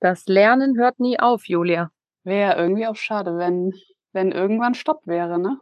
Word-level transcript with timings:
Das 0.00 0.26
Lernen 0.26 0.78
hört 0.78 0.98
nie 0.98 1.20
auf, 1.20 1.46
Julia. 1.46 1.90
Wäre 2.24 2.56
irgendwie 2.56 2.86
auch 2.86 2.96
schade, 2.96 3.36
wenn, 3.36 3.72
wenn 4.12 4.32
irgendwann 4.32 4.74
Stopp 4.74 5.06
wäre, 5.06 5.38
ne? 5.38 5.58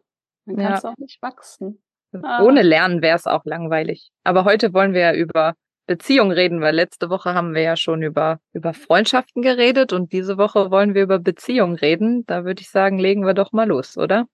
Dann 0.47 0.57
kannst 0.57 0.85
ja. 0.85 0.91
du 0.91 0.95
auch 0.95 0.99
nicht 0.99 1.21
wachsen. 1.21 1.83
Ah. 2.23 2.43
Ohne 2.43 2.63
Lernen 2.63 3.03
wäre 3.03 3.17
es 3.17 3.27
auch 3.27 3.45
langweilig. 3.45 4.11
Aber 4.25 4.45
heute 4.45 4.73
wollen 4.73 4.95
wir 4.95 5.01
ja 5.01 5.15
über 5.15 5.55
Beziehung 5.87 6.31
reden, 6.31 6.61
weil 6.61 6.75
letzte 6.75 7.11
Woche 7.11 7.35
haben 7.35 7.55
wir 7.55 7.63
ja 7.63 7.77
schon 7.77 8.03
über, 8.03 8.41
über 8.53 8.75
Freundschaften 8.75 9.43
geredet 9.43 9.93
und 9.93 10.13
diese 10.13 10.39
Woche 10.39 10.71
wollen 10.71 10.95
wir 10.95 11.03
über 11.03 11.19
Beziehung 11.19 11.75
reden. 11.75 12.25
Da 12.27 12.45
würde 12.45 12.63
ich 12.63 12.71
sagen, 12.71 12.99
legen 12.99 13.27
wir 13.27 13.35
doch 13.35 13.53
mal 13.53 13.67
los, 13.67 13.97
oder? 13.97 14.27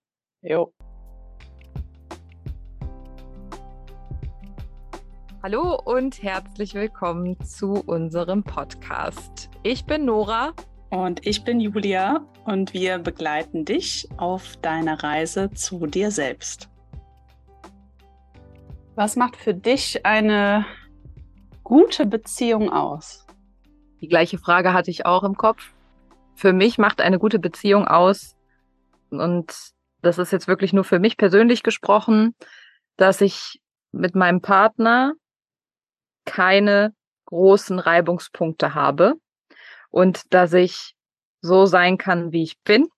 Jo. 0.43 0.73
Hallo 5.45 5.79
und 5.85 6.23
herzlich 6.23 6.73
willkommen 6.73 7.39
zu 7.45 7.75
unserem 7.85 8.43
Podcast. 8.45 9.51
Ich 9.63 9.85
bin 9.85 10.07
Nora. 10.07 10.55
Und 10.89 11.27
ich 11.27 11.45
bin 11.45 11.61
Julia 11.61 12.27
und 12.46 12.73
wir 12.73 12.99
begleiten 12.99 13.67
dich 13.67 14.09
auf 14.17 14.57
deiner 14.63 15.03
Reise 15.03 15.51
zu 15.51 15.87
dir 15.87 16.11
selbst. 16.11 16.71
Was 18.95 19.17
macht 19.17 19.37
für 19.37 19.53
dich 19.53 20.07
eine 20.07 20.65
gute 21.63 22.07
Beziehung 22.07 22.73
aus? 22.73 23.26
Die 24.01 24.09
gleiche 24.09 24.39
Frage 24.39 24.73
hatte 24.73 24.90
ich 24.90 25.04
auch 25.04 25.25
im 25.25 25.35
Kopf. 25.35 25.75
Für 26.35 26.54
mich 26.54 26.79
macht 26.79 27.03
eine 27.03 27.18
gute 27.18 27.39
Beziehung 27.39 27.87
aus, 27.87 28.35
und 29.11 29.53
das 30.01 30.17
ist 30.17 30.32
jetzt 30.32 30.49
wirklich 30.49 30.73
nur 30.73 30.85
für 30.85 31.01
mich 31.01 31.18
persönlich 31.18 31.63
gesprochen, 31.63 32.34
dass 32.97 33.20
ich 33.20 33.61
mit 33.92 34.15
meinem 34.15 34.41
Partner 34.41 35.12
keine 36.25 36.95
großen 37.27 37.78
Reibungspunkte 37.78 38.75
habe 38.75 39.15
und 39.91 40.33
dass 40.33 40.53
ich 40.53 40.95
so 41.41 41.67
sein 41.67 41.98
kann, 41.98 42.33
wie 42.33 42.42
ich 42.42 42.59
bin 42.65 42.89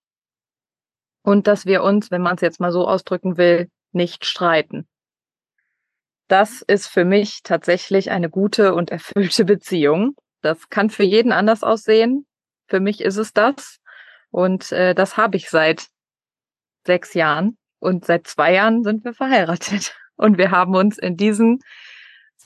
und 1.23 1.47
dass 1.47 1.67
wir 1.67 1.83
uns, 1.83 2.11
wenn 2.11 2.23
man 2.23 2.37
es 2.37 2.41
jetzt 2.41 2.61
mal 2.61 2.73
so 2.73 2.87
ausdrücken 2.87 3.37
will, 3.37 3.69
nicht 3.93 4.25
streiten. 4.25 4.87
Das 6.29 6.63
ist 6.63 6.89
für 6.89 7.05
mich 7.05 7.43
tatsächlich 7.43 8.11
eine 8.11 8.31
gute 8.31 8.75
und 8.75 8.91
erfüllte 8.91 9.45
Beziehung. 9.45 10.15
Das 10.43 10.69
kann 10.69 10.91
für 10.91 11.05
jeden 11.05 11.33
anders 11.33 11.63
aussehen. 11.63 12.27
Für 12.69 12.81
mich 12.81 13.01
ist 13.01 13.17
es 13.17 13.33
das. 13.33 13.79
Und 14.31 14.73
äh, 14.73 14.95
das 14.95 15.17
habe 15.17 15.37
ich 15.37 15.51
seit 15.51 15.87
sechs 16.85 17.15
Jahren. 17.15 17.57
Und 17.79 18.05
seit 18.05 18.27
zwei 18.27 18.55
Jahren 18.55 18.83
sind 18.83 19.05
wir 19.05 19.13
verheiratet. 19.13 19.97
Und 20.17 20.39
wir 20.39 20.51
haben 20.51 20.75
uns 20.75 20.99
in 20.99 21.17
diesen 21.17 21.61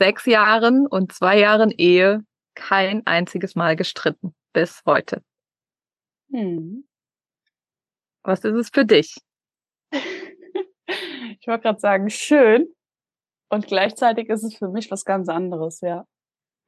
sechs 0.00 0.24
Jahren 0.24 0.86
und 0.86 1.12
zwei 1.12 1.38
Jahren 1.38 1.70
Ehe 1.70 2.24
kein 2.54 3.06
einziges 3.06 3.54
Mal 3.54 3.76
gestritten 3.76 4.34
bis 4.54 4.82
heute. 4.86 5.22
Hm. 6.32 6.88
Was 8.22 8.44
ist 8.44 8.54
es 8.54 8.70
für 8.70 8.86
dich? 8.86 9.16
ich 9.92 11.46
wollte 11.46 11.62
gerade 11.62 11.80
sagen, 11.80 12.08
schön. 12.08 12.74
Und 13.50 13.66
gleichzeitig 13.66 14.28
ist 14.30 14.42
es 14.42 14.56
für 14.56 14.68
mich 14.68 14.90
was 14.90 15.04
ganz 15.04 15.28
anderes, 15.28 15.80
ja. 15.82 16.06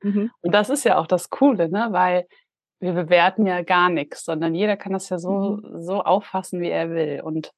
Mhm. 0.03 0.31
Und 0.41 0.53
das 0.53 0.69
ist 0.69 0.85
ja 0.85 0.99
auch 0.99 1.07
das 1.07 1.31
Coole, 1.31 1.69
ne? 1.71 1.89
Weil 1.91 2.27
wir 2.81 2.93
bewerten 2.93 3.47
ja 3.47 3.63
gar 3.63 3.89
nichts, 3.89 4.25
sondern 4.25 4.55
jeder 4.55 4.77
kann 4.77 4.93
das 4.93 5.09
ja 5.09 5.19
so, 5.19 5.59
mhm. 5.63 5.83
so 5.83 6.03
auffassen, 6.03 6.61
wie 6.61 6.71
er 6.71 6.91
will. 6.91 7.23
Und 7.23 7.53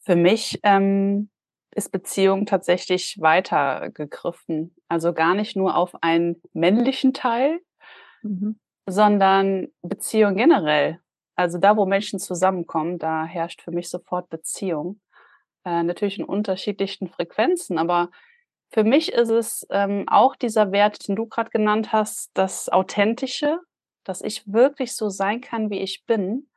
für 0.00 0.16
mich 0.16 0.58
ähm, 0.62 1.30
ist 1.72 1.92
Beziehung 1.92 2.46
tatsächlich 2.46 3.16
weitergegriffen. 3.20 4.74
Also 4.88 5.12
gar 5.12 5.34
nicht 5.34 5.56
nur 5.56 5.76
auf 5.76 5.94
einen 6.02 6.42
männlichen 6.52 7.12
Teil, 7.12 7.60
mhm. 8.22 8.58
sondern 8.86 9.68
Beziehung 9.82 10.36
generell. 10.36 11.00
Also 11.36 11.58
da, 11.58 11.76
wo 11.76 11.86
Menschen 11.86 12.18
zusammenkommen, 12.18 12.98
da 12.98 13.24
herrscht 13.24 13.62
für 13.62 13.70
mich 13.70 13.88
sofort 13.88 14.28
Beziehung. 14.28 15.00
Äh, 15.64 15.82
natürlich 15.82 16.18
in 16.18 16.24
unterschiedlichen 16.24 17.08
Frequenzen, 17.08 17.78
aber 17.78 18.10
für 18.72 18.84
mich 18.84 19.12
ist 19.12 19.30
es 19.30 19.66
ähm, 19.70 20.04
auch 20.08 20.36
dieser 20.36 20.70
Wert, 20.70 21.08
den 21.08 21.16
du 21.16 21.26
gerade 21.26 21.50
genannt 21.50 21.92
hast, 21.92 22.30
das 22.34 22.68
Authentische, 22.68 23.58
dass 24.04 24.22
ich 24.22 24.44
wirklich 24.46 24.94
so 24.94 25.08
sein 25.08 25.40
kann, 25.40 25.70
wie 25.70 25.80
ich 25.80 26.04
bin. 26.06 26.48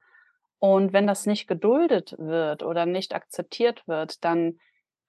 Und 0.60 0.94
wenn 0.94 1.08
das 1.08 1.26
nicht 1.26 1.48
geduldet 1.48 2.16
wird 2.18 2.64
oder 2.64 2.86
nicht 2.86 3.16
akzeptiert 3.16 3.88
wird, 3.88 4.24
dann 4.24 4.60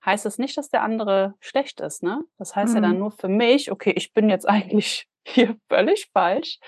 heißt 0.04 0.26
es 0.26 0.38
nicht, 0.38 0.56
dass 0.56 0.68
der 0.68 0.82
andere 0.82 1.34
schlecht 1.40 1.80
ist, 1.80 2.02
ne? 2.02 2.22
Das 2.38 2.54
heißt 2.54 2.70
mhm. 2.70 2.76
ja 2.76 2.80
dann 2.82 2.92
mhm. 2.94 2.98
nur 2.98 3.10
für 3.10 3.28
mich, 3.28 3.70
okay, 3.70 3.92
ich 3.96 4.12
bin 4.12 4.28
jetzt 4.28 4.48
eigentlich 4.48 5.08
hier 5.26 5.56
völlig 5.68 6.10
falsch, 6.12 6.58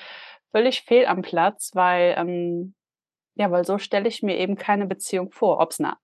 völlig 0.51 0.83
fehl 0.83 1.07
am 1.07 1.23
Platz, 1.23 1.71
weil, 1.75 2.15
ähm, 2.17 2.75
ja, 3.35 3.51
weil 3.51 3.65
so 3.65 3.79
stelle 3.79 4.09
ich 4.09 4.23
mir 4.23 4.39
eben 4.39 4.57
keine 4.57 4.87
Beziehung 4.87 5.31
vor, 5.31 5.61
ob 5.61 5.73
es 5.73 5.81
eine 5.81 5.95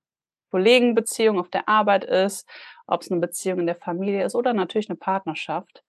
Kollegenbeziehung 0.51 1.39
auf 1.39 1.49
der 1.49 1.69
Arbeit 1.69 2.05
ist, 2.05 2.47
ob 2.87 3.01
es 3.01 3.11
eine 3.11 3.21
Beziehung 3.21 3.61
in 3.61 3.67
der 3.67 3.77
Familie 3.77 4.25
ist 4.25 4.35
oder 4.35 4.53
natürlich 4.53 4.91
eine 4.91 4.99
Partnerschaft. 4.99 5.83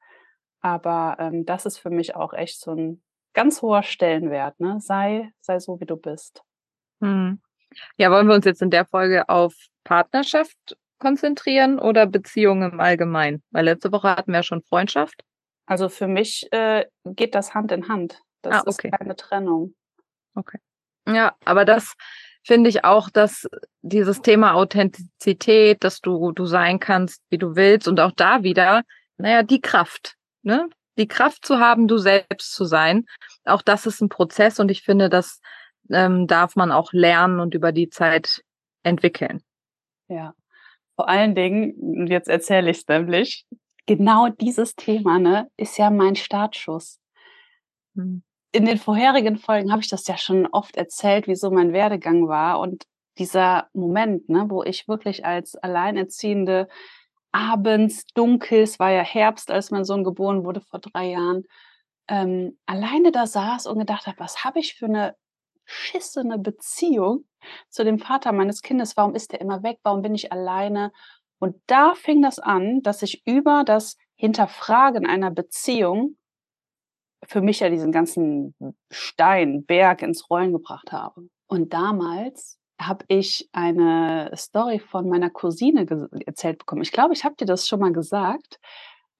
Aber 0.61 1.17
ähm, 1.19 1.45
das 1.45 1.65
ist 1.65 1.77
für 1.77 1.89
mich 1.89 2.15
auch 2.15 2.31
echt 2.31 2.61
so 2.61 2.71
ein 2.71 3.03
ganz 3.33 3.61
hoher 3.61 3.83
Stellenwert, 3.83 4.59
ne? 4.61 4.79
Sei, 4.79 5.33
sei 5.41 5.59
so, 5.59 5.81
wie 5.81 5.85
du 5.85 5.97
bist. 5.97 6.43
Mhm. 7.01 7.41
Ja, 7.97 8.11
wollen 8.11 8.27
wir 8.27 8.35
uns 8.35 8.45
jetzt 8.45 8.61
in 8.61 8.69
der 8.69 8.85
Folge 8.85 9.27
auf 9.27 9.53
Partnerschaft 9.83 10.77
konzentrieren 11.03 11.77
oder 11.77 12.07
Beziehungen 12.07 12.71
im 12.71 12.79
Allgemeinen? 12.79 13.43
Weil 13.51 13.65
letzte 13.65 13.91
Woche 13.91 14.09
hatten 14.09 14.31
wir 14.31 14.39
ja 14.39 14.43
schon 14.43 14.63
Freundschaft. 14.63 15.21
Also 15.65 15.89
für 15.89 16.07
mich 16.07 16.47
äh, 16.51 16.85
geht 17.05 17.35
das 17.35 17.53
Hand 17.53 17.71
in 17.71 17.87
Hand. 17.87 18.19
Das 18.41 18.55
ah, 18.55 18.63
okay. 18.65 18.89
ist 18.89 18.99
keine 18.99 19.15
Trennung. 19.15 19.75
Okay. 20.35 20.57
Ja, 21.07 21.35
aber 21.45 21.65
das 21.65 21.93
finde 22.45 22.69
ich 22.69 22.83
auch, 22.83 23.09
dass 23.09 23.47
dieses 23.81 24.21
Thema 24.21 24.53
Authentizität, 24.53 25.83
dass 25.83 25.99
du, 25.99 26.31
du 26.31 26.45
sein 26.45 26.79
kannst, 26.79 27.21
wie 27.29 27.37
du 27.37 27.55
willst 27.55 27.87
und 27.87 27.99
auch 27.99 28.11
da 28.15 28.43
wieder, 28.43 28.83
naja, 29.17 29.43
die 29.43 29.61
Kraft, 29.61 30.15
ne? 30.41 30.69
Die 30.97 31.07
Kraft 31.07 31.43
zu 31.45 31.59
haben, 31.59 31.87
du 31.87 31.97
selbst 31.97 32.53
zu 32.53 32.65
sein. 32.65 33.05
Auch 33.45 33.63
das 33.63 33.87
ist 33.87 33.99
ein 34.01 34.09
Prozess 34.09 34.59
und 34.59 34.69
ich 34.69 34.83
finde, 34.83 35.09
das 35.09 35.39
ähm, 35.89 36.27
darf 36.27 36.55
man 36.55 36.71
auch 36.71 36.93
lernen 36.93 37.39
und 37.39 37.55
über 37.55 37.71
die 37.71 37.89
Zeit 37.89 38.43
entwickeln. 38.83 39.41
Ja. 40.07 40.33
Vor 40.95 41.09
allen 41.09 41.35
Dingen, 41.35 42.07
jetzt 42.07 42.27
erzähle 42.27 42.71
ich 42.71 42.79
es 42.79 42.87
nämlich, 42.87 43.45
genau 43.85 44.29
dieses 44.29 44.75
Thema 44.75 45.19
ne, 45.19 45.49
ist 45.57 45.77
ja 45.77 45.89
mein 45.89 46.15
Startschuss. 46.15 46.99
Mhm. 47.93 48.23
In 48.51 48.65
den 48.65 48.77
vorherigen 48.77 49.37
Folgen 49.37 49.71
habe 49.71 49.81
ich 49.81 49.89
das 49.89 50.05
ja 50.07 50.17
schon 50.17 50.45
oft 50.47 50.77
erzählt, 50.77 51.27
wieso 51.27 51.49
mein 51.49 51.73
Werdegang 51.73 52.27
war. 52.27 52.59
Und 52.59 52.83
dieser 53.17 53.67
Moment, 53.73 54.29
ne, 54.29 54.45
wo 54.47 54.63
ich 54.63 54.87
wirklich 54.87 55.25
als 55.25 55.55
Alleinerziehende 55.55 56.67
abends 57.31 58.05
dunkel, 58.13 58.61
es 58.61 58.77
war 58.77 58.91
ja 58.91 59.01
Herbst, 59.01 59.49
als 59.49 59.71
mein 59.71 59.85
Sohn 59.85 60.03
geboren 60.03 60.43
wurde 60.45 60.61
vor 60.61 60.79
drei 60.79 61.09
Jahren, 61.09 61.43
ähm, 62.07 62.57
alleine 62.67 63.11
da 63.11 63.25
saß 63.25 63.65
und 63.65 63.79
gedacht 63.79 64.05
habe, 64.05 64.19
was 64.19 64.43
habe 64.43 64.59
ich 64.59 64.75
für 64.75 64.85
eine 64.85 65.15
beschissene 65.65 66.37
Beziehung 66.37 67.25
zu 67.69 67.83
dem 67.83 67.99
Vater 67.99 68.31
meines 68.31 68.61
Kindes. 68.61 68.97
Warum 68.97 69.15
ist 69.15 69.33
er 69.33 69.41
immer 69.41 69.63
weg? 69.63 69.79
Warum 69.83 70.01
bin 70.01 70.15
ich 70.15 70.31
alleine? 70.31 70.91
Und 71.39 71.61
da 71.67 71.93
fing 71.93 72.21
das 72.21 72.39
an, 72.39 72.81
dass 72.81 73.01
ich 73.01 73.25
über 73.25 73.63
das 73.65 73.97
Hinterfragen 74.15 75.05
einer 75.05 75.31
Beziehung 75.31 76.17
für 77.25 77.41
mich 77.41 77.59
ja 77.59 77.69
diesen 77.69 77.91
ganzen 77.91 78.55
Stein, 78.89 79.65
Berg 79.65 80.01
ins 80.01 80.29
Rollen 80.29 80.51
gebracht 80.53 80.91
habe. 80.91 81.27
Und 81.47 81.73
damals 81.73 82.59
habe 82.79 83.05
ich 83.07 83.49
eine 83.53 84.31
Story 84.35 84.79
von 84.79 85.07
meiner 85.07 85.29
Cousine 85.29 86.09
erzählt 86.25 86.59
bekommen. 86.59 86.81
Ich 86.81 86.91
glaube, 86.91 87.13
ich 87.13 87.23
habe 87.23 87.35
dir 87.35 87.45
das 87.45 87.67
schon 87.67 87.79
mal 87.79 87.93
gesagt. 87.93 88.59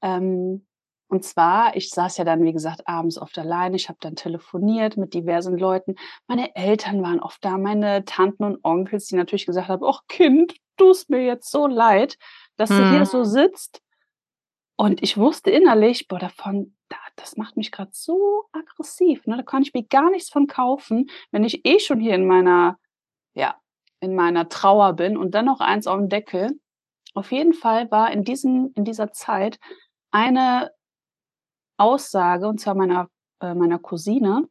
Ähm, 0.02 0.66
und 1.14 1.24
zwar, 1.24 1.76
ich 1.76 1.92
saß 1.92 2.18
ja 2.18 2.24
dann, 2.24 2.44
wie 2.44 2.54
gesagt, 2.54 2.88
abends 2.88 3.20
oft 3.20 3.38
alleine. 3.38 3.76
Ich 3.76 3.88
habe 3.88 4.00
dann 4.02 4.16
telefoniert 4.16 4.98
mit 4.98 5.14
diversen 5.14 5.60
Leuten. 5.60 5.94
Meine 6.26 6.56
Eltern 6.56 7.04
waren 7.04 7.20
oft 7.20 7.46
da, 7.46 7.60
meine 7.60 8.04
Tanten 8.04 8.44
und 8.44 8.58
Onkels, 8.64 9.06
die 9.06 9.16
natürlich 9.16 9.46
gesagt 9.46 9.68
haben, 9.68 9.86
ach 9.86 10.02
Kind, 10.08 10.56
tust 10.76 11.12
mir 11.12 11.24
jetzt 11.24 11.52
so 11.52 11.68
leid, 11.68 12.18
dass 12.56 12.72
hm. 12.72 12.78
du 12.80 12.90
hier 12.90 13.06
so 13.06 13.20
hm. 13.20 13.26
sitzt. 13.26 13.84
Und 14.76 15.04
ich 15.04 15.16
wusste 15.16 15.52
innerlich, 15.52 16.08
boah, 16.08 16.18
davon, 16.18 16.76
das 17.16 17.38
macht 17.38 17.58
mich 17.58 17.72
gerade 17.72 17.92
so 17.94 18.46
aggressiv. 18.52 19.28
Ne? 19.28 19.38
Da 19.38 19.44
kann 19.44 19.62
ich 19.62 19.76
mir 19.76 19.84
gar 19.84 20.10
nichts 20.10 20.32
von 20.32 20.48
kaufen, 20.48 21.12
wenn 21.30 21.44
ich 21.44 21.64
eh 21.64 21.78
schon 21.78 22.00
hier 22.00 22.16
in 22.16 22.26
meiner, 22.26 22.80
ja, 23.36 23.62
in 24.00 24.16
meiner 24.16 24.50
Trauer 24.50 24.94
bin 24.94 25.16
und 25.16 25.36
dann 25.36 25.46
noch 25.46 25.60
eins 25.60 25.86
auf 25.86 26.00
dem 26.00 26.10
Deckel. 26.10 26.60
Auf 27.14 27.32
jeden 27.32 27.54
Fall 27.54 27.92
war 27.92 28.12
in 28.12 28.24
diesem, 28.24 28.72
in 28.74 28.84
dieser 28.84 29.12
Zeit 29.12 29.60
eine 30.10 30.72
Aussage, 31.84 32.48
und 32.48 32.60
zwar 32.60 32.76
meiner, 32.76 33.10
äh, 33.42 33.54
meiner 33.54 33.80
Cousine, 33.80 34.48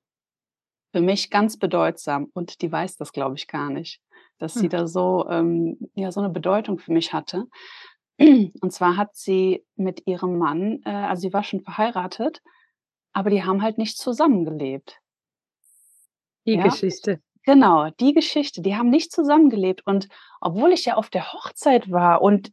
für 0.93 1.00
mich 1.00 1.31
ganz 1.31 1.56
bedeutsam. 1.56 2.29
Und 2.34 2.61
die 2.62 2.70
weiß 2.70 2.96
das, 2.96 3.12
glaube 3.12 3.37
ich, 3.37 3.49
gar 3.49 3.70
nicht, 3.70 4.00
dass 4.38 4.55
hm. 4.55 4.61
sie 4.61 4.69
da 4.69 4.87
so, 4.87 5.26
ähm, 5.29 5.79
ja, 5.94 6.12
so 6.12 6.20
eine 6.20 6.31
Bedeutung 6.31 6.79
für 6.79 6.93
mich 6.93 7.12
hatte. 7.12 7.46
Und 8.19 8.73
zwar 8.73 8.96
hat 8.96 9.17
sie 9.17 9.64
mit 9.75 10.06
ihrem 10.06 10.38
Mann, 10.38 10.82
äh, 10.84 10.90
also 10.90 11.23
sie 11.23 11.32
war 11.32 11.43
schon 11.43 11.62
verheiratet, 11.62 12.43
aber 13.12 13.31
die 13.31 13.43
haben 13.43 13.62
halt 13.62 13.79
nicht 13.79 13.99
zusammengelebt. 13.99 14.99
Die 16.46 16.55
ja? 16.55 16.64
Geschichte. 16.64 17.20
Genau, 17.44 17.90
die 17.99 18.12
Geschichte. 18.12 18.62
Die 18.62 18.76
haben 18.76 18.90
nicht 18.90 19.12
zusammengelebt. 19.12 19.84
Und 19.87 20.08
obwohl 20.40 20.73
ich 20.73 20.84
ja 20.84 20.94
auf 20.94 21.11
der 21.11 21.32
Hochzeit 21.32 21.90
war 21.90 22.23
und 22.23 22.52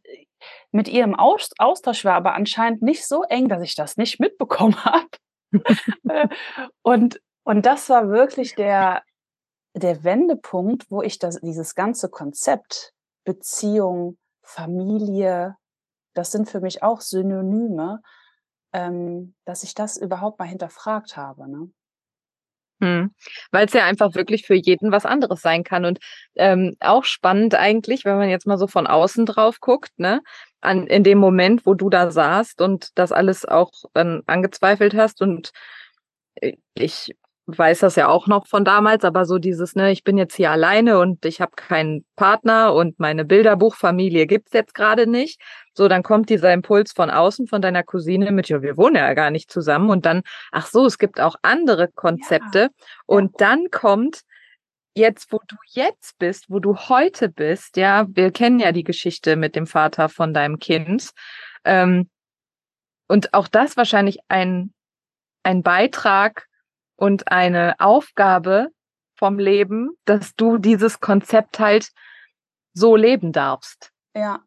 mit 0.70 0.88
ihr 0.88 1.04
im 1.04 1.14
Austausch 1.14 2.04
war, 2.04 2.14
aber 2.14 2.34
anscheinend 2.34 2.82
nicht 2.82 3.06
so 3.06 3.22
eng, 3.24 3.48
dass 3.48 3.62
ich 3.62 3.74
das 3.74 3.96
nicht 3.96 4.20
mitbekommen 4.20 4.76
habe. 4.84 5.08
Äh, 6.08 6.28
und, 6.82 7.20
und 7.44 7.66
das 7.66 7.88
war 7.88 8.08
wirklich 8.08 8.54
der, 8.54 9.02
der 9.74 10.04
Wendepunkt, 10.04 10.90
wo 10.90 11.02
ich 11.02 11.18
das, 11.18 11.40
dieses 11.40 11.74
ganze 11.74 12.08
Konzept 12.08 12.92
Beziehung, 13.24 14.18
Familie, 14.42 15.56
das 16.14 16.32
sind 16.32 16.48
für 16.48 16.60
mich 16.60 16.82
auch 16.82 17.00
Synonyme, 17.00 18.02
ähm, 18.72 19.34
dass 19.44 19.62
ich 19.62 19.74
das 19.74 19.96
überhaupt 19.96 20.38
mal 20.38 20.46
hinterfragt 20.46 21.16
habe. 21.16 21.48
Ne? 21.48 21.70
Hm. 22.80 23.14
Weil 23.50 23.66
es 23.66 23.72
ja 23.74 23.84
einfach 23.84 24.14
wirklich 24.14 24.46
für 24.46 24.54
jeden 24.54 24.90
was 24.92 25.04
anderes 25.04 25.42
sein 25.42 25.64
kann. 25.64 25.84
Und 25.84 25.98
ähm, 26.36 26.76
auch 26.80 27.04
spannend 27.04 27.54
eigentlich, 27.54 28.04
wenn 28.04 28.16
man 28.16 28.30
jetzt 28.30 28.46
mal 28.46 28.58
so 28.58 28.66
von 28.66 28.86
außen 28.86 29.26
drauf 29.26 29.60
guckt, 29.60 29.90
ne, 29.98 30.22
an, 30.60 30.86
in 30.86 31.04
dem 31.04 31.18
Moment, 31.18 31.66
wo 31.66 31.74
du 31.74 31.90
da 31.90 32.10
saßt 32.10 32.60
und 32.60 32.88
das 32.96 33.12
alles 33.12 33.44
auch 33.44 33.70
dann 33.94 34.22
angezweifelt 34.26 34.94
hast. 34.94 35.20
Und 35.20 35.50
äh, 36.36 36.54
ich 36.74 37.14
weiß 37.58 37.80
das 37.80 37.96
ja 37.96 38.08
auch 38.08 38.26
noch 38.26 38.46
von 38.46 38.64
damals, 38.64 39.04
aber 39.04 39.24
so 39.24 39.38
dieses, 39.38 39.74
ne, 39.74 39.90
ich 39.92 40.04
bin 40.04 40.18
jetzt 40.18 40.34
hier 40.34 40.50
alleine 40.50 40.98
und 40.98 41.24
ich 41.24 41.40
habe 41.40 41.52
keinen 41.56 42.04
Partner 42.16 42.74
und 42.74 42.98
meine 42.98 43.24
Bilderbuchfamilie 43.24 44.26
gibt's 44.26 44.52
jetzt 44.52 44.74
gerade 44.74 45.06
nicht. 45.06 45.40
So, 45.74 45.88
dann 45.88 46.02
kommt 46.02 46.28
dieser 46.28 46.52
Impuls 46.52 46.92
von 46.92 47.10
außen 47.10 47.46
von 47.46 47.62
deiner 47.62 47.82
Cousine 47.82 48.32
mit, 48.32 48.48
ja, 48.48 48.62
wir 48.62 48.76
wohnen 48.76 48.96
ja 48.96 49.14
gar 49.14 49.30
nicht 49.30 49.50
zusammen 49.50 49.90
und 49.90 50.06
dann, 50.06 50.22
ach 50.52 50.66
so, 50.66 50.86
es 50.86 50.98
gibt 50.98 51.20
auch 51.20 51.36
andere 51.42 51.88
Konzepte 51.88 52.58
ja. 52.58 52.68
und 53.06 53.40
ja. 53.40 53.46
dann 53.46 53.70
kommt 53.70 54.22
jetzt, 54.94 55.32
wo 55.32 55.40
du 55.46 55.56
jetzt 55.68 56.18
bist, 56.18 56.46
wo 56.48 56.58
du 56.58 56.76
heute 56.76 57.28
bist, 57.28 57.76
ja, 57.76 58.06
wir 58.08 58.30
kennen 58.32 58.58
ja 58.58 58.72
die 58.72 58.84
Geschichte 58.84 59.36
mit 59.36 59.54
dem 59.56 59.66
Vater 59.66 60.08
von 60.08 60.34
deinem 60.34 60.58
Kind. 60.58 61.10
Ähm, 61.64 62.10
und 63.08 63.34
auch 63.34 63.48
das 63.48 63.76
wahrscheinlich 63.76 64.18
ein, 64.28 64.72
ein 65.42 65.62
Beitrag 65.62 66.46
und 67.00 67.32
eine 67.32 67.74
Aufgabe 67.78 68.68
vom 69.16 69.38
Leben, 69.38 69.90
dass 70.04 70.34
du 70.34 70.58
dieses 70.58 71.00
Konzept 71.00 71.58
halt 71.58 71.90
so 72.74 72.94
leben 72.94 73.32
darfst. 73.32 73.90
Ja, 74.14 74.40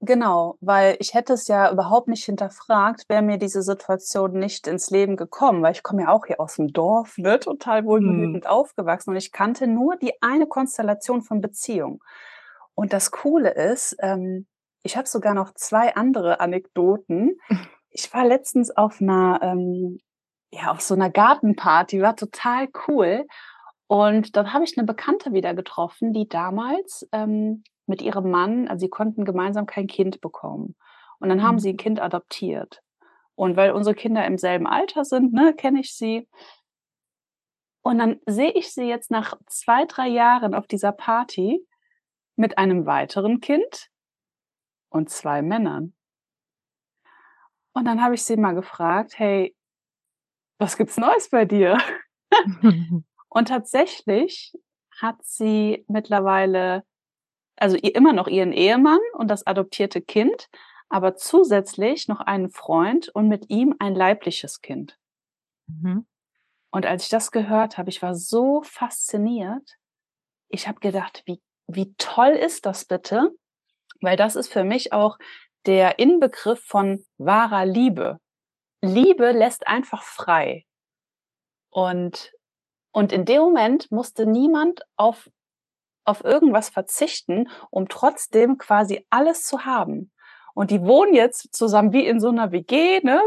genau, 0.00 0.56
weil 0.60 0.96
ich 1.00 1.14
hätte 1.14 1.32
es 1.32 1.48
ja 1.48 1.72
überhaupt 1.72 2.08
nicht 2.08 2.24
hinterfragt, 2.24 3.04
wäre 3.08 3.22
mir 3.22 3.38
diese 3.38 3.62
Situation 3.62 4.32
nicht 4.32 4.66
ins 4.66 4.90
Leben 4.90 5.16
gekommen, 5.16 5.62
weil 5.62 5.72
ich 5.72 5.82
komme 5.82 6.02
ja 6.02 6.08
auch 6.08 6.26
hier 6.26 6.38
aus 6.38 6.56
dem 6.56 6.72
Dorf, 6.72 7.16
ne, 7.16 7.40
total 7.40 7.84
wohlbehütend 7.86 8.44
hm. 8.44 8.50
aufgewachsen 8.50 9.10
und 9.10 9.16
ich 9.16 9.32
kannte 9.32 9.66
nur 9.66 9.96
die 9.96 10.12
eine 10.20 10.46
Konstellation 10.46 11.22
von 11.22 11.40
Beziehung. 11.40 12.02
Und 12.74 12.92
das 12.92 13.10
Coole 13.10 13.50
ist, 13.50 13.96
ähm, 14.00 14.46
ich 14.82 14.98
habe 14.98 15.08
sogar 15.08 15.32
noch 15.32 15.54
zwei 15.54 15.96
andere 15.96 16.40
Anekdoten. 16.40 17.40
Ich 17.98 18.12
war 18.12 18.26
letztens 18.26 18.76
auf 18.76 19.00
einer 19.00 19.40
ähm, 19.40 20.00
ja, 20.50 20.70
auf 20.70 20.80
so 20.80 20.94
einer 20.94 21.10
Gartenparty, 21.10 22.00
war 22.00 22.16
total 22.16 22.68
cool. 22.88 23.26
Und 23.88 24.36
dann 24.36 24.52
habe 24.52 24.64
ich 24.64 24.76
eine 24.76 24.86
Bekannte 24.86 25.32
wieder 25.32 25.54
getroffen, 25.54 26.12
die 26.12 26.28
damals 26.28 27.08
ähm, 27.12 27.62
mit 27.86 28.02
ihrem 28.02 28.30
Mann, 28.30 28.68
also 28.68 28.80
sie 28.80 28.90
konnten 28.90 29.24
gemeinsam 29.24 29.66
kein 29.66 29.86
Kind 29.86 30.20
bekommen. 30.20 30.76
Und 31.18 31.28
dann 31.28 31.42
haben 31.42 31.56
mhm. 31.56 31.60
sie 31.60 31.70
ein 31.70 31.76
Kind 31.76 32.00
adoptiert. 32.00 32.82
Und 33.34 33.56
weil 33.56 33.72
unsere 33.72 33.94
Kinder 33.94 34.26
im 34.26 34.38
selben 34.38 34.66
Alter 34.66 35.04
sind, 35.04 35.32
ne, 35.32 35.54
kenne 35.54 35.80
ich 35.80 35.94
sie. 35.94 36.28
Und 37.82 37.98
dann 37.98 38.20
sehe 38.26 38.50
ich 38.50 38.72
sie 38.72 38.84
jetzt 38.84 39.10
nach 39.10 39.34
zwei, 39.46 39.84
drei 39.84 40.08
Jahren 40.08 40.54
auf 40.54 40.66
dieser 40.66 40.92
Party 40.92 41.64
mit 42.34 42.58
einem 42.58 42.86
weiteren 42.86 43.40
Kind 43.40 43.88
und 44.88 45.10
zwei 45.10 45.42
Männern. 45.42 45.94
Und 47.72 47.84
dann 47.84 48.02
habe 48.02 48.14
ich 48.14 48.24
sie 48.24 48.36
mal 48.36 48.54
gefragt, 48.54 49.18
hey, 49.18 49.55
was 50.58 50.76
gibt's 50.76 50.96
Neues 50.96 51.28
bei 51.28 51.44
dir? 51.44 51.78
und 53.28 53.48
tatsächlich 53.48 54.52
hat 55.00 55.16
sie 55.22 55.84
mittlerweile, 55.88 56.84
also 57.56 57.76
ihr 57.76 57.94
immer 57.94 58.12
noch 58.12 58.28
ihren 58.28 58.52
Ehemann 58.52 59.00
und 59.14 59.28
das 59.28 59.46
adoptierte 59.46 60.00
Kind, 60.00 60.48
aber 60.88 61.16
zusätzlich 61.16 62.08
noch 62.08 62.20
einen 62.20 62.50
Freund 62.50 63.08
und 63.08 63.28
mit 63.28 63.50
ihm 63.50 63.74
ein 63.78 63.94
leibliches 63.94 64.60
Kind. 64.60 64.98
Mhm. 65.66 66.06
Und 66.70 66.86
als 66.86 67.04
ich 67.04 67.08
das 67.08 67.30
gehört 67.30 67.78
habe, 67.78 67.90
ich 67.90 68.02
war 68.02 68.14
so 68.14 68.62
fasziniert. 68.62 69.76
Ich 70.48 70.68
habe 70.68 70.80
gedacht, 70.80 71.22
wie, 71.26 71.40
wie 71.66 71.94
toll 71.96 72.30
ist 72.30 72.66
das 72.66 72.84
bitte? 72.84 73.34
Weil 74.00 74.16
das 74.16 74.36
ist 74.36 74.52
für 74.52 74.64
mich 74.64 74.92
auch 74.92 75.18
der 75.64 75.98
Inbegriff 75.98 76.62
von 76.64 77.04
wahrer 77.18 77.64
Liebe. 77.64 78.20
Liebe 78.86 79.32
lässt 79.32 79.66
einfach 79.66 80.02
frei. 80.02 80.64
Und, 81.70 82.32
und 82.92 83.12
in 83.12 83.24
dem 83.24 83.42
Moment 83.42 83.90
musste 83.90 84.26
niemand 84.26 84.82
auf, 84.96 85.28
auf 86.04 86.24
irgendwas 86.24 86.68
verzichten, 86.68 87.48
um 87.70 87.88
trotzdem 87.88 88.58
quasi 88.58 89.06
alles 89.10 89.42
zu 89.42 89.64
haben. 89.64 90.12
Und 90.54 90.70
die 90.70 90.82
wohnen 90.82 91.14
jetzt 91.14 91.54
zusammen 91.54 91.92
wie 91.92 92.06
in 92.06 92.18
so 92.18 92.28
einer 92.28 92.50
WG, 92.50 93.00
ne? 93.02 93.20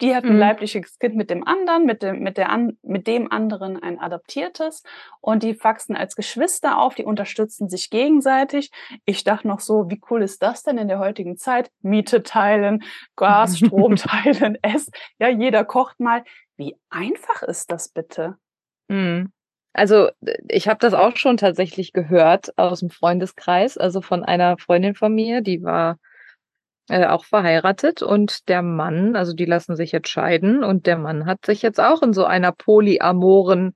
Die 0.00 0.14
hat 0.14 0.24
ein 0.24 0.34
mhm. 0.34 0.38
leibliches 0.38 0.98
Kind 0.98 1.14
mit 1.14 1.30
dem 1.30 1.46
anderen, 1.46 1.86
mit 1.86 2.02
dem, 2.02 2.20
mit, 2.20 2.36
der 2.36 2.50
an, 2.50 2.78
mit 2.82 3.06
dem 3.06 3.30
anderen 3.30 3.80
ein 3.80 4.00
adoptiertes 4.00 4.82
und 5.20 5.42
die 5.44 5.62
wachsen 5.62 5.94
als 5.94 6.16
Geschwister 6.16 6.78
auf, 6.78 6.96
die 6.96 7.04
unterstützen 7.04 7.68
sich 7.68 7.90
gegenseitig. 7.90 8.70
Ich 9.04 9.22
dachte 9.22 9.46
noch 9.46 9.60
so, 9.60 9.88
wie 9.90 10.00
cool 10.10 10.22
ist 10.22 10.42
das 10.42 10.64
denn 10.64 10.78
in 10.78 10.88
der 10.88 10.98
heutigen 10.98 11.36
Zeit? 11.36 11.70
Miete 11.80 12.24
teilen, 12.24 12.82
Gas, 13.14 13.58
Strom 13.58 13.94
teilen, 13.96 14.58
Essen. 14.62 14.92
Ja, 15.20 15.28
jeder 15.28 15.64
kocht 15.64 16.00
mal. 16.00 16.24
Wie 16.56 16.76
einfach 16.90 17.42
ist 17.42 17.70
das 17.70 17.88
bitte? 17.88 18.36
Mhm. 18.88 19.32
Also 19.72 20.10
ich 20.48 20.68
habe 20.68 20.78
das 20.78 20.94
auch 20.94 21.16
schon 21.16 21.36
tatsächlich 21.36 21.92
gehört 21.92 22.56
aus 22.56 22.80
dem 22.80 22.90
Freundeskreis, 22.90 23.76
also 23.76 24.00
von 24.00 24.24
einer 24.24 24.56
Freundin 24.56 24.94
von 24.94 25.12
mir, 25.12 25.40
die 25.40 25.64
war 25.64 25.98
äh, 26.88 27.06
auch 27.06 27.24
verheiratet 27.24 28.02
und 28.02 28.48
der 28.48 28.62
Mann, 28.62 29.16
also 29.16 29.32
die 29.32 29.46
lassen 29.46 29.76
sich 29.76 29.92
jetzt 29.92 30.08
scheiden 30.08 30.62
und 30.62 30.86
der 30.86 30.98
Mann 30.98 31.26
hat 31.26 31.46
sich 31.46 31.62
jetzt 31.62 31.80
auch 31.80 32.02
in 32.02 32.12
so 32.12 32.24
einer 32.24 32.52
polyamoren 32.52 33.74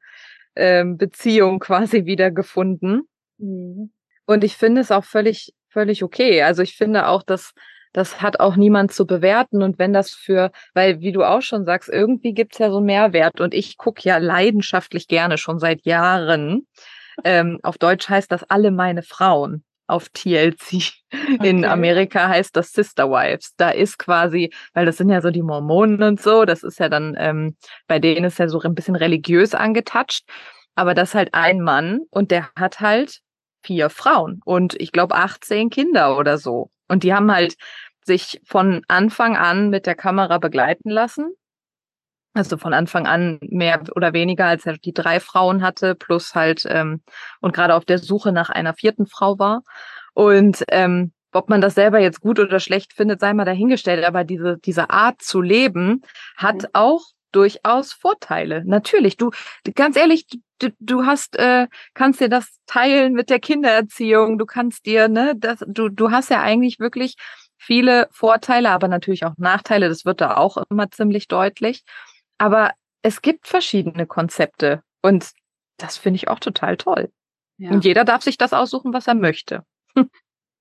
äh, 0.54 0.84
Beziehung 0.84 1.58
quasi 1.60 2.04
wiedergefunden. 2.04 3.08
Mhm. 3.38 3.92
Und 4.26 4.44
ich 4.44 4.56
finde 4.56 4.82
es 4.82 4.90
auch 4.90 5.04
völlig, 5.04 5.54
völlig 5.70 6.02
okay. 6.02 6.42
Also 6.42 6.62
ich 6.62 6.76
finde 6.76 7.06
auch, 7.06 7.22
dass 7.22 7.52
das 7.94 8.20
hat 8.20 8.40
auch 8.40 8.56
niemand 8.56 8.92
zu 8.92 9.06
bewerten. 9.06 9.62
Und 9.62 9.78
wenn 9.78 9.94
das 9.94 10.10
für, 10.10 10.52
weil 10.74 11.00
wie 11.00 11.12
du 11.12 11.24
auch 11.24 11.40
schon 11.40 11.64
sagst, 11.64 11.88
irgendwie 11.88 12.34
gibt's 12.34 12.58
ja 12.58 12.70
so 12.70 12.76
einen 12.76 12.86
Mehrwert. 12.86 13.40
Und 13.40 13.54
ich 13.54 13.78
gucke 13.78 14.02
ja 14.04 14.18
leidenschaftlich 14.18 15.08
gerne 15.08 15.38
schon 15.38 15.58
seit 15.58 15.86
Jahren. 15.86 16.66
Ähm, 17.24 17.58
auf 17.62 17.78
Deutsch 17.78 18.10
heißt 18.10 18.30
das 18.30 18.44
alle 18.44 18.70
meine 18.70 19.02
Frauen 19.02 19.64
auf 19.88 20.08
TLC. 20.10 20.92
Okay. 21.10 21.48
In 21.48 21.64
Amerika 21.64 22.28
heißt 22.28 22.54
das 22.54 22.72
Sister 22.72 23.10
Wives. 23.10 23.54
Da 23.56 23.70
ist 23.70 23.98
quasi, 23.98 24.52
weil 24.74 24.84
das 24.84 24.98
sind 24.98 25.08
ja 25.08 25.22
so 25.22 25.30
die 25.30 25.42
Mormonen 25.42 26.02
und 26.02 26.20
so, 26.20 26.44
das 26.44 26.62
ist 26.62 26.78
ja 26.78 26.90
dann, 26.90 27.16
ähm, 27.18 27.56
bei 27.86 27.98
denen 27.98 28.26
ist 28.26 28.38
ja 28.38 28.46
so 28.46 28.60
ein 28.60 28.74
bisschen 28.74 28.94
religiös 28.94 29.54
angetatscht. 29.54 30.28
Aber 30.74 30.92
das 30.92 31.10
ist 31.10 31.14
halt 31.14 31.32
ein 31.32 31.62
Mann 31.62 32.00
und 32.10 32.30
der 32.30 32.50
hat 32.56 32.80
halt 32.80 33.20
vier 33.62 33.88
Frauen 33.88 34.42
und 34.44 34.74
ich 34.78 34.92
glaube 34.92 35.14
18 35.14 35.70
Kinder 35.70 36.18
oder 36.18 36.36
so. 36.36 36.70
Und 36.88 37.04
die 37.04 37.14
haben 37.14 37.32
halt 37.32 37.56
sich 38.04 38.40
von 38.44 38.82
Anfang 38.86 39.36
an 39.36 39.70
mit 39.70 39.86
der 39.86 39.94
Kamera 39.94 40.36
begleiten 40.36 40.90
lassen 40.90 41.32
also 42.38 42.56
von 42.56 42.72
Anfang 42.72 43.06
an 43.06 43.38
mehr 43.42 43.82
oder 43.94 44.12
weniger, 44.12 44.46
als 44.46 44.64
er 44.66 44.78
die 44.78 44.94
drei 44.94 45.20
Frauen 45.20 45.62
hatte, 45.62 45.94
plus 45.94 46.34
halt 46.34 46.64
ähm, 46.68 47.02
und 47.40 47.54
gerade 47.54 47.74
auf 47.74 47.84
der 47.84 47.98
Suche 47.98 48.32
nach 48.32 48.50
einer 48.50 48.74
vierten 48.74 49.06
Frau 49.06 49.38
war. 49.38 49.62
Und 50.14 50.64
ähm, 50.70 51.12
ob 51.32 51.48
man 51.48 51.60
das 51.60 51.74
selber 51.74 51.98
jetzt 52.00 52.20
gut 52.20 52.38
oder 52.40 52.60
schlecht 52.60 52.92
findet, 52.94 53.20
sei 53.20 53.34
mal 53.34 53.44
dahingestellt. 53.44 54.04
Aber 54.04 54.24
diese, 54.24 54.58
diese 54.58 54.90
Art 54.90 55.20
zu 55.20 55.40
leben 55.40 56.02
hat 56.36 56.62
mhm. 56.62 56.68
auch 56.72 57.02
durchaus 57.32 57.92
Vorteile. 57.92 58.64
Natürlich, 58.64 59.16
du, 59.16 59.30
ganz 59.74 59.96
ehrlich, 59.96 60.26
du, 60.58 60.70
du 60.80 61.04
hast, 61.04 61.36
äh, 61.36 61.66
kannst 61.94 62.20
dir 62.20 62.28
das 62.28 62.58
teilen 62.66 63.12
mit 63.12 63.30
der 63.30 63.38
Kindererziehung. 63.38 64.38
Du 64.38 64.46
kannst 64.46 64.86
dir, 64.86 65.08
ne, 65.08 65.34
das, 65.36 65.62
du, 65.66 65.88
du 65.88 66.10
hast 66.10 66.30
ja 66.30 66.40
eigentlich 66.40 66.78
wirklich 66.78 67.16
viele 67.58 68.08
Vorteile, 68.10 68.70
aber 68.70 68.88
natürlich 68.88 69.24
auch 69.24 69.34
Nachteile. 69.36 69.88
Das 69.88 70.04
wird 70.04 70.20
da 70.20 70.36
auch 70.36 70.56
immer 70.70 70.90
ziemlich 70.90 71.28
deutlich. 71.28 71.84
Aber 72.40 72.72
es 73.02 73.20
gibt 73.22 73.46
verschiedene 73.48 74.06
Konzepte 74.06 74.82
und 75.02 75.30
das 75.76 75.96
finde 75.98 76.16
ich 76.16 76.28
auch 76.28 76.38
total 76.40 76.76
toll. 76.76 77.10
Ja. 77.58 77.72
Und 77.72 77.84
jeder 77.84 78.04
darf 78.04 78.22
sich 78.22 78.38
das 78.38 78.52
aussuchen, 78.54 78.92
was 78.94 79.08
er 79.08 79.14
möchte. 79.14 79.64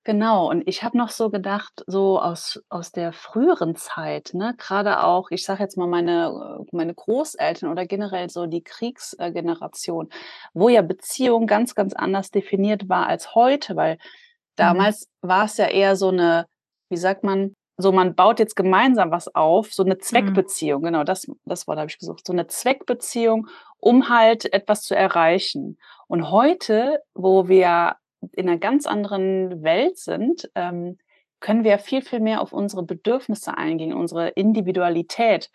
Genau, 0.05 0.49
und 0.49 0.65
ich 0.69 0.83
habe 0.83 0.97
noch 0.97 1.09
so 1.09 1.29
gedacht, 1.29 1.83
so 1.85 2.19
aus 2.21 2.61
aus 2.69 2.91
der 2.93 3.11
früheren 3.11 3.75
Zeit, 3.75 4.29
ne, 4.33 4.53
grade 4.57 5.03
auch, 5.03 5.31
ich 5.31 5.43
sage 5.43 5.61
jetzt 5.63 5.75
mal, 5.77 5.87
meine 5.87 6.63
meine 6.71 6.93
Großeltern 6.95 7.69
oder 7.69 7.85
generell 7.85 8.29
so 8.29 8.45
die 8.45 8.63
Kriegsgeneration, 8.63 10.09
wo 10.53 10.69
ja 10.69 10.81
Beziehung 10.81 11.45
ganz, 11.45 11.75
ganz 11.75 11.93
anders 11.93 12.31
definiert 12.31 12.87
war 12.87 13.07
als 13.07 13.35
heute, 13.35 13.75
weil 13.75 13.97
Mhm. 13.97 14.55
damals 14.55 15.07
war 15.21 15.45
es 15.45 15.57
ja 15.57 15.67
eher 15.67 15.97
so 15.97 16.11
'ne, 16.11 16.45
wie 16.89 16.97
sagt 16.97 17.23
man, 17.25 17.53
so 17.77 17.91
man 17.91 18.15
baut 18.15 18.39
jetzt 18.39 18.55
gemeinsam 18.55 19.11
was 19.11 19.33
auf, 19.35 19.73
so 19.73 19.83
'ne 19.83 19.97
Mhm. 20.11 20.47
Zweckbeziehung, 20.47 20.83
genau, 20.83 21.03
das 21.03 21.27
das 21.45 21.67
Wort 21.67 21.79
habe 21.79 21.89
ich 21.91 21.99
gesucht, 21.99 22.25
so 22.27 22.33
'ne 22.33 22.47
Zweckbeziehung, 22.47 23.47
um 23.79 24.09
halt 24.09 24.51
etwas 24.53 24.83
zu 24.83 24.95
erreichen. 24.95 25.77
Und 26.07 26.31
heute, 26.31 27.01
wo 27.15 27.47
wir 27.49 27.97
in 28.33 28.45
'ner 28.47 28.57
ganz 28.57 28.87
anderen 28.87 29.63
Welt 29.63 29.97
sind, 29.99 30.49
ähm, 30.55 30.97
können 31.41 31.63
wir 31.63 31.79
viel, 31.79 32.01
viel 32.01 32.19
mehr 32.21 32.41
auf 32.41 32.53
unsere 32.53 32.83
Bedürfnisse 32.83 33.57
eingehen, 33.57 33.93
unsere 33.93 34.29
Individualität. 34.29 35.51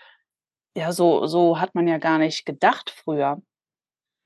Ja, 0.76 0.92
so 0.92 1.26
so 1.26 1.60
hat 1.60 1.74
man 1.74 1.88
ja 1.88 1.98
gar 1.98 2.18
nicht 2.18 2.46
gedacht 2.46 2.90
früher, 2.90 3.42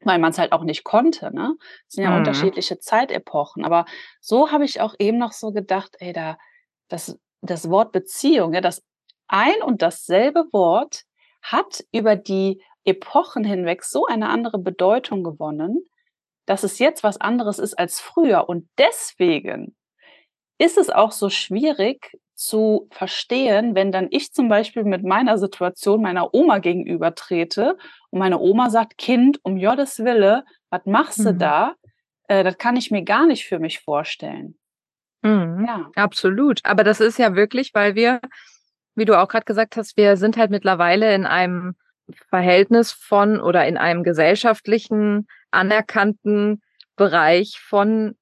weil 0.05 0.19
man's 0.21 0.38
halt 0.38 0.53
auch 0.53 0.65
nicht 0.65 0.85
konnte, 0.85 1.35
ne? 1.35 1.57
Das 1.88 1.95
sind 1.97 2.05
ja 2.05 2.11
Mhm. 2.11 2.11
unterschiedliche 2.12 2.79
Zeitepochen. 2.81 3.65
Aber 3.67 3.87
so 4.21 4.53
habe 4.53 4.65
ich 4.67 4.81
auch 4.83 4.95
eben 5.00 5.19
noch 5.19 5.33
so 5.33 5.53
gedacht: 5.53 5.97
„Ey, 6.00 6.12
da 6.15 6.38
das 6.88 7.19
das 7.43 7.71
Wort 7.71 7.93
Beziehung, 7.93 8.55
ja, 8.55 8.61
das 8.61 8.83
ein 9.28 9.62
und 9.64 9.83
dasselbe 9.83 10.45
Wort 10.52 11.02
hat 11.43 11.85
über 11.93 12.16
die 12.16 12.62
Epochen 12.85 13.45
hinweg 13.45 13.83
so 13.85 14.07
eine 14.07 14.28
andere 14.28 14.59
Bedeutung 14.59 15.25
gewonnen, 15.25 15.85
dass 16.47 16.64
es 16.64 16.78
jetzt 16.78 17.05
was 17.05 17.21
anderes 17.21 17.59
ist 17.59 17.78
als 17.78 18.00
früher. 18.00 18.49
Und 18.49 18.69
deswegen 18.78 19.76
ist 20.59 20.78
es 20.78 20.90
auch 20.90 21.12
so 21.12 21.31
schwierig 21.31 22.12
zu 22.35 22.88
verstehen, 22.93 23.75
wenn 23.75 23.93
dann 23.93 24.09
ich 24.11 24.33
zum 24.33 24.49
Beispiel 24.49 24.85
mit 24.85 25.05
meiner 25.05 25.38
Situation 25.38 26.02
meiner 26.02 26.35
Oma 26.35 26.59
gegenübertrete 26.59 27.78
und 28.11 28.19
meine 28.19 28.38
Oma 28.40 28.71
sagt: 28.71 28.99
„Kind, 28.99 29.40
um 29.45 29.59
Gottes 29.61 29.99
Wille, 30.00 30.45
was 30.71 30.83
machst 30.87 31.25
du 31.25 31.33
Mhm. 31.33 31.38
da? 31.38 31.75
Äh, 32.28 32.45
das 32.45 32.59
kann 32.59 32.76
ich 32.76 32.90
mir 32.90 33.02
gar 33.05 33.26
nicht 33.26 33.47
für 33.47 33.59
mich 33.59 33.81
vorstellen.“ 33.81 34.59
Mhm. 35.23 35.65
Ja. 35.67 35.91
Absolut. 35.97 36.61
Aber 36.65 36.85
das 36.85 37.01
ist 37.01 37.19
ja 37.19 37.35
wirklich, 37.35 37.71
weil 37.75 37.95
wir, 37.95 38.21
wie 38.95 39.05
du 39.05 39.19
auch 39.19 39.29
grad 39.29 39.47
gesagt 39.47 39.77
hast, 39.77 39.97
wir 39.97 40.17
sind 40.17 40.37
halt 40.37 40.51
mittlerweile 40.51 41.15
in 41.15 41.27
einem 41.27 41.75
Verhältnis 42.31 42.93
von 42.93 43.41
oder 43.41 43.67
in 43.67 43.77
einem 43.77 44.03
gesellschaftlichen, 44.05 45.27
anerkannten 45.51 46.63
Bereich 46.97 47.59
von 47.61 48.17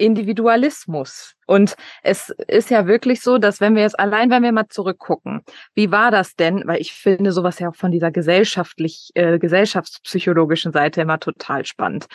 Individualismus. 0.00 1.34
Und 1.46 1.74
es 2.02 2.30
ist 2.46 2.70
ja 2.70 2.86
wirklich 2.86 3.20
so, 3.20 3.38
dass 3.38 3.60
wenn 3.60 3.74
wir 3.74 3.82
jetzt 3.82 3.98
allein 3.98 4.30
wenn 4.30 4.42
wir 4.42 4.52
mal 4.52 4.68
zurückgucken, 4.68 5.42
wie 5.74 5.90
war 5.90 6.10
das 6.10 6.36
denn? 6.36 6.62
Weil 6.66 6.80
ich 6.80 6.92
finde 6.92 7.32
so 7.32 7.42
was 7.42 7.58
ja 7.58 7.70
auch 7.70 7.74
von 7.74 7.90
dieser 7.90 8.10
gesellschaftlich 8.10 9.10
äh, 9.14 9.38
gesellschaftspsychologischen 9.38 10.72
Seite 10.72 11.00
immer 11.02 11.18
total 11.18 11.64
spannend. 11.64 12.06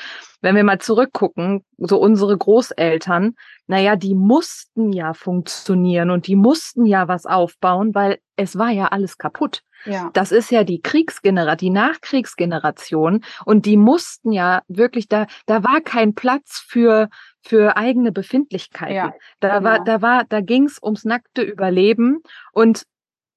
Wenn 0.42 0.56
wir 0.56 0.64
mal 0.64 0.80
zurückgucken, 0.80 1.66
so 1.78 2.00
unsere 2.00 2.38
Großeltern, 2.38 3.36
na 3.68 3.80
ja, 3.80 3.96
die 3.96 4.16
mussten 4.16 4.94
ja 4.94 5.14
funktionieren 5.14 6.12
und 6.12 6.28
die 6.28 6.36
mussten 6.36 6.86
ja 6.86 7.08
was 7.08 7.26
aufbauen, 7.26 7.94
weil 7.94 8.20
es 8.36 8.58
war 8.58 8.72
ja 8.72 8.88
alles 8.88 9.18
kaputt. 9.18 9.62
Ja. 9.86 10.10
Das 10.14 10.32
ist 10.32 10.52
ja 10.52 10.64
die 10.64 10.82
Kriegsgenera 10.82 11.56
die 11.56 11.70
Nachkriegsgeneration 11.70 13.24
und 13.46 13.66
die 13.66 13.78
mussten 13.78 14.32
ja 14.32 14.62
wirklich 14.68 15.08
da 15.08 15.28
da 15.46 15.64
war 15.64 15.82
kein 15.82 16.14
Platz 16.16 16.64
für 16.68 17.10
für 17.42 17.78
eigene 17.78 18.12
Befindlichkeiten. 18.12 18.96
Ja, 18.96 19.14
Da 19.40 19.64
war 19.64 19.80
genau. 19.80 19.84
da 19.86 20.02
war 20.02 20.24
da 20.26 20.42
ging's 20.42 20.80
ums 20.82 21.06
nackte 21.06 21.42
Überleben 21.44 22.22
und 22.52 22.84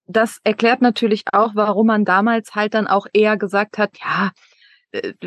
das 0.07 0.39
erklärt 0.45 0.81
natürlich 0.81 1.25
auch, 1.33 1.53
warum 1.55 1.89
man 1.89 2.05
damals 2.05 2.55
halt 2.55 2.75
dann 2.75 2.87
auch 2.87 3.07
eher 3.13 3.37
gesagt 3.37 3.79
hat: 3.79 3.91
„Ja, 4.01 4.31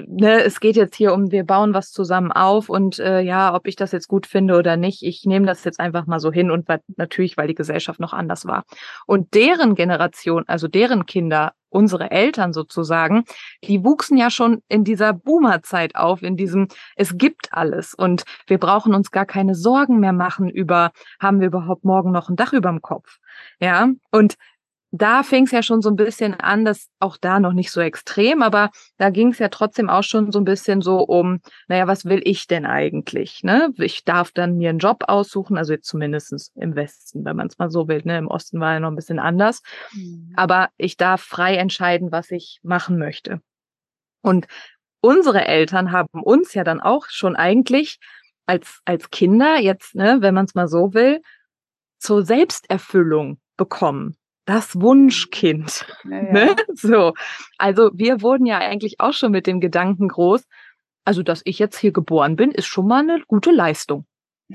ne, 0.08 0.44
es 0.44 0.60
geht 0.60 0.76
jetzt 0.76 0.96
hier 0.96 1.14
um 1.14 1.32
wir 1.32 1.44
bauen 1.46 1.74
was 1.74 1.92
zusammen 1.92 2.32
auf 2.32 2.70
und, 2.70 3.00
äh, 3.00 3.22
ja, 3.22 3.54
ob 3.56 3.68
ich 3.68 3.76
das 3.76 3.92
jetzt 3.92 4.08
gut 4.08 4.26
finde 4.28 4.58
oder 4.58 4.78
nicht, 4.78 5.04
ich 5.04 5.24
nehme 5.26 5.46
das 5.46 5.64
jetzt 5.64 5.80
einfach 5.80 6.08
mal 6.08 6.20
so 6.20 6.32
hin“ 6.32 6.52
und 6.52 6.68
weil 6.68 6.82
natürlich, 6.98 7.38
weil 7.38 7.48
die 7.48 7.56
Gesellschaft 7.56 8.00
noch 8.00 8.14
anders 8.14 8.46
war. 8.46 8.64
Und 9.08 9.34
deren 9.36 9.76
Generation, 9.76 10.44
also 10.48 10.68
deren 10.68 11.06
Kinder, 11.06 11.54
unsere 11.70 12.12
Eltern 12.12 12.52
sozusagen, 12.54 13.24
die 13.64 13.84
wuchsen 13.86 14.18
ja 14.18 14.30
schon 14.30 14.62
in 14.68 14.84
dieser 14.84 15.14
Boomerzeit 15.14 15.96
auf, 15.96 16.22
in 16.22 16.36
diesem 16.36 16.68
es 16.98 17.18
gibt 17.18 17.50
alles 17.54 17.94
und 17.94 18.24
wir 18.48 18.58
brauchen 18.58 18.94
uns 18.94 19.12
gar 19.12 19.26
keine 19.26 19.56
Sorgen 19.56 20.00
mehr 20.00 20.12
machen 20.14 20.50
über 20.50 20.92
haben 21.22 21.40
wir 21.40 21.48
überhaupt 21.48 21.86
morgen 21.86 22.12
noch 22.12 22.30
'n 22.30 22.36
Dach 22.36 22.52
überm 22.54 22.82
Kopf? 22.82 23.20
Ja, 23.62 23.88
und 24.12 24.36
da 24.92 25.24
fing's 25.24 25.52
ja 25.52 25.64
schon 25.64 25.82
so 25.82 25.90
'n 25.90 25.96
bisschen 25.96 26.34
an, 26.40 26.66
dass 26.66 26.88
auch 27.00 27.18
da 27.18 27.40
noch 27.40 27.54
nicht 27.54 27.72
so 27.72 27.82
extrem, 27.82 28.42
aber 28.42 28.72
da 28.98 29.10
ging's 29.10 29.40
ja 29.40 29.50
trotzdem 29.50 29.90
auch 29.90 30.04
schon 30.04 30.32
so 30.32 30.40
'n 30.40 30.46
bisschen 30.46 30.82
so 30.82 31.00
um: 31.00 31.40
„Na 31.68 31.78
ja, 31.78 31.88
was 31.88 32.06
will 32.06 32.22
ich 32.26 32.48
denn 32.48 32.66
eigentlich“, 32.66 33.44
ne? 33.44 33.74
Ich 33.78 34.04
darf 34.06 34.32
dann 34.32 34.58
mir 34.58 34.70
'n 34.72 34.80
Job 34.80 35.06
aussuchen, 35.08 35.58
also 35.58 35.74
jetzt 35.74 35.88
zumindestens 35.88 36.52
im 36.56 36.76
Westen, 36.76 37.26
wenn 37.26 37.36
man's 37.38 37.58
mal 37.60 37.70
so 37.72 37.88
will, 37.88 38.02
ne? 38.06 38.18
Im 38.18 38.28
Osten 38.28 38.60
war 38.60 38.74
ja 38.74 38.80
noch 38.82 38.90
'n 38.92 38.96
bisschen 38.96 39.20
anders. 39.20 39.62
Mhm. 39.94 40.34
Aber 40.36 40.70
ich 40.78 40.98
darf 40.98 41.22
frei 41.22 41.56
entscheiden, 41.58 42.12
was 42.12 42.32
ich 42.32 42.60
machen 42.64 42.98
möchte. 43.00 43.42
Und 44.24 44.48
unsere 45.02 45.46
Eltern 45.48 45.92
haben 45.94 46.22
uns 46.24 46.54
ja 46.56 46.64
dann 46.66 46.82
auch 46.82 47.08
schon 47.10 47.36
eigentlich 47.38 48.00
als 48.48 48.82
als 48.86 49.12
Kinder 49.12 49.60
jetzt, 49.60 49.96
ne, 49.96 50.18
wenn 50.22 50.34
man's 50.36 50.56
mal 50.56 50.68
so 50.70 50.94
will, 50.96 51.22
zur 52.00 52.26
Selbsterfüllung 52.26 53.40
bekommen. 53.58 54.16
Das 54.48 54.80
Wunschkind, 54.80 55.86
Ja, 56.04 56.22
ne? 56.22 56.46
ja. 56.48 56.56
So. 56.74 57.14
Also, 57.58 57.92
wir 57.94 58.22
wurden 58.22 58.46
ja 58.46 58.58
eigentlich 58.58 59.00
auch 59.00 59.14
schon 59.14 59.32
mit 59.32 59.46
dem 59.48 59.60
Gedanken 59.60 60.08
groß: 60.08 60.44
„Also, 61.06 61.22
dass 61.24 61.42
ich 61.46 61.60
jetzt 61.60 61.78
hier 61.78 61.92
geboren 61.92 62.36
bin, 62.36 62.52
ist 62.52 62.66
schon 62.68 62.88
mal 62.88 63.04
'ne 63.04 63.22
gute 63.28 63.52
Leistung.“ 63.52 64.06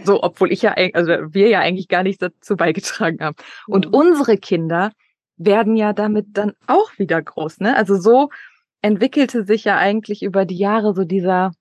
So, 0.03 0.23
obwohl 0.23 0.53
ich 0.53 0.63
ja 0.63 0.75
also 0.95 1.13
wir 1.35 1.49
ja 1.49 1.61
eigentlich 1.61 1.89
gar 1.89 2.03
nichts 2.03 2.19
dazu 2.21 2.57
beigetragen 2.57 3.21
haben. 3.25 3.37
Und 3.69 3.87
Mhm. 3.89 3.95
unsere 3.95 4.37
Kinder 4.39 4.91
werden 5.39 5.77
ja 5.77 5.93
damit 5.93 6.27
dann 6.33 6.53
auch 6.67 6.91
wieder 6.99 7.23
groß, 7.23 7.61
ne? 7.61 7.77
Also, 7.77 7.97
so 7.97 8.31
entwickelte 8.83 9.45
sich 9.45 9.65
ja 9.65 9.77
eigentlich 9.79 10.23
über 10.23 10.45
die 10.47 10.59
Jahre 10.59 10.95
so 10.95 11.05
dieser 11.05 11.53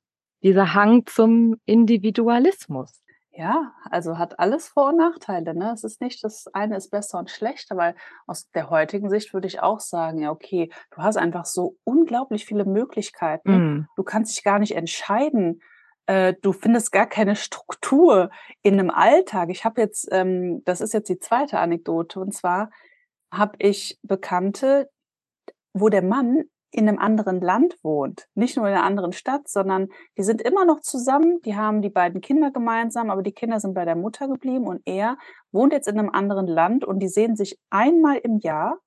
dieser 0.43 0.73
Hang 0.75 1.05
zum 1.07 1.57
Individualismus. 1.65 3.01
Ja, 3.37 3.73
also 3.91 4.17
hat 4.17 4.39
alles 4.39 4.69
Vor 4.69 4.87
und 4.89 4.97
Nachteile, 4.97 5.53
ne? 5.53 5.73
Es 5.73 5.83
ist 5.83 5.99
nicht 5.99 6.23
das 6.23 6.47
eine 6.53 6.77
ist 6.77 6.89
besser 6.89 7.19
und 7.19 7.29
schlechter, 7.29 7.75
weil 7.75 7.95
aus 8.27 8.49
der 8.51 8.69
heutigen 8.69 9.09
Sicht 9.09 9.33
würde 9.33 9.47
ich 9.47 9.59
auch 9.61 9.81
sagen: 9.81 10.19
„Ja, 10.19 10.31
okay, 10.31 10.69
du 10.91 10.97
hast 11.01 11.17
einfach 11.17 11.43
so 11.45 11.75
unglaublich 11.83 12.45
viele 12.45 12.63
Möglichkeiten. 12.63 13.65
Mhm. 13.65 13.87
Du 13.97 14.03
kannst 14.03 14.37
dich 14.37 14.43
gar 14.45 14.57
nicht 14.59 14.73
entscheiden. 14.75 15.61
Äh, 16.05 16.33
du 16.41 16.53
findest 16.53 16.93
gar 16.93 17.07
keine 17.07 17.35
Struktur 17.35 18.29
in 18.61 18.77
'nem 18.77 18.89
Alltag.“ 18.89 19.49
Ich 19.49 19.65
habe 19.65 19.81
jetzt 19.81 20.07
ähm, 20.11 20.61
das 20.63 20.79
ist 20.79 20.93
jetzt 20.93 21.09
die 21.09 21.19
zweite 21.19 21.59
Anekdote, 21.59 22.21
und 22.21 22.33
zwar 22.33 22.69
habe 23.33 23.55
ich 23.59 23.99
Bekannte, 24.03 24.89
wo 25.73 25.89
der 25.89 26.03
Mann 26.03 26.45
in 26.75 26.85
'nem 26.85 26.99
anderen 26.99 27.41
Land 27.41 27.77
wohnt, 27.83 28.27
nicht 28.35 28.57
nur 28.57 28.67
in 28.67 28.73
'ner 28.75 28.83
anderen 28.83 29.13
Stadt, 29.13 29.47
sondern 29.49 29.89
die 30.17 30.23
sind 30.23 30.41
immer 30.41 30.65
noch 30.65 30.81
zusammen, 30.81 31.41
die 31.45 31.55
haben 31.55 31.81
die 31.81 31.89
beiden 31.89 32.21
Kinder 32.21 32.51
gemeinsam, 32.51 33.09
aber 33.11 33.23
die 33.23 33.33
Kinder 33.33 33.59
sind 33.59 33.73
bei 33.75 33.85
der 33.85 33.95
Mutter 33.95 34.27
geblieben 34.27 34.67
und 34.67 34.81
er 34.85 35.17
wohnt 35.51 35.73
jetzt 35.73 35.87
in 35.87 35.95
'nem 35.95 36.09
anderen 36.11 36.47
Land 36.47 36.85
und 36.85 36.99
die 36.99 37.07
sehen 37.09 37.35
sich 37.35 37.59
einmal 37.71 38.17
im 38.17 38.37
Jahr, 38.39 38.77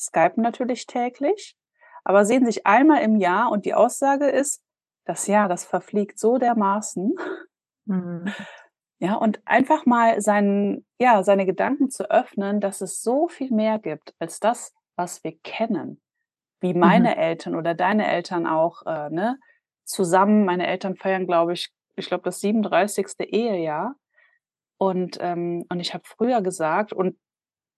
skypen 0.00 0.42
natürlich 0.42 0.86
täglich, 0.86 1.56
aber 2.04 2.24
sehen 2.26 2.46
sich 2.46 2.66
einmal 2.66 3.02
im 3.02 3.16
Jahr 3.16 3.50
und 3.52 3.66
die 3.66 3.74
Aussage 3.74 4.26
ist: 4.28 4.62
„Das 5.06 5.26
Jahr, 5.28 5.48
das 5.48 5.64
verfliegt 5.64 6.18
so 6.18 6.38
dermaßen.“ 6.38 7.14
Mhm. 7.86 8.34
Ja, 9.00 9.14
und 9.16 9.40
einfach 9.46 9.86
mal 9.86 10.20
seinen 10.22 10.86
ja, 11.00 11.22
seine 11.24 11.46
Gedanken 11.46 11.90
zu 11.90 12.10
öffnen, 12.10 12.60
dass 12.60 12.80
es 12.82 13.02
so 13.02 13.28
viel 13.28 13.52
mehr 13.52 13.78
gibt 13.80 14.14
als 14.20 14.40
das, 14.40 14.72
was 14.96 15.24
wir 15.24 15.38
kennen. 15.44 16.00
Wie 16.64 16.74
Mhm. 16.80 16.80
meine 16.80 17.16
Eltern 17.18 17.56
oder 17.56 17.74
deine 17.76 18.08
Eltern 18.08 18.48
auch, 18.48 18.82
äh, 18.86 19.10
ne, 19.10 19.38
zusammen 19.84 20.46
meine 20.46 20.66
Eltern 20.68 20.96
feiern, 20.96 21.26
glaube 21.28 21.54
ich 21.54 21.70
ich 21.96 22.08
glaube, 22.08 22.24
das 22.24 22.40
37. 22.40 23.24
Ehejahr. 23.24 23.96
Und, 24.78 25.18
ähm 25.20 25.64
und 25.70 25.80
ich 25.80 25.94
habe 25.94 26.04
früher 26.06 26.42
gesagt 26.42 26.92
und 26.92 27.16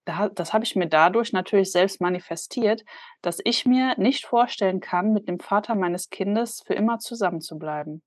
da 0.06 0.28
das 0.30 0.52
habe 0.54 0.64
ich 0.64 0.76
mir 0.76 0.88
dadurch 0.88 1.32
natürlich 1.32 1.72
selbst 1.72 2.00
manifestiert, 2.00 2.84
dass 3.22 3.40
ich 3.44 3.66
mir 3.66 3.94
nicht 3.98 4.26
vorstellen 4.26 4.80
kann, 4.80 5.12
mit 5.12 5.28
dem 5.28 5.40
Vater 5.40 5.74
meines 5.76 6.10
Kindes 6.10 6.62
für 6.66 6.74
immer 6.74 6.98
zusammenzubleiben. 7.00 8.02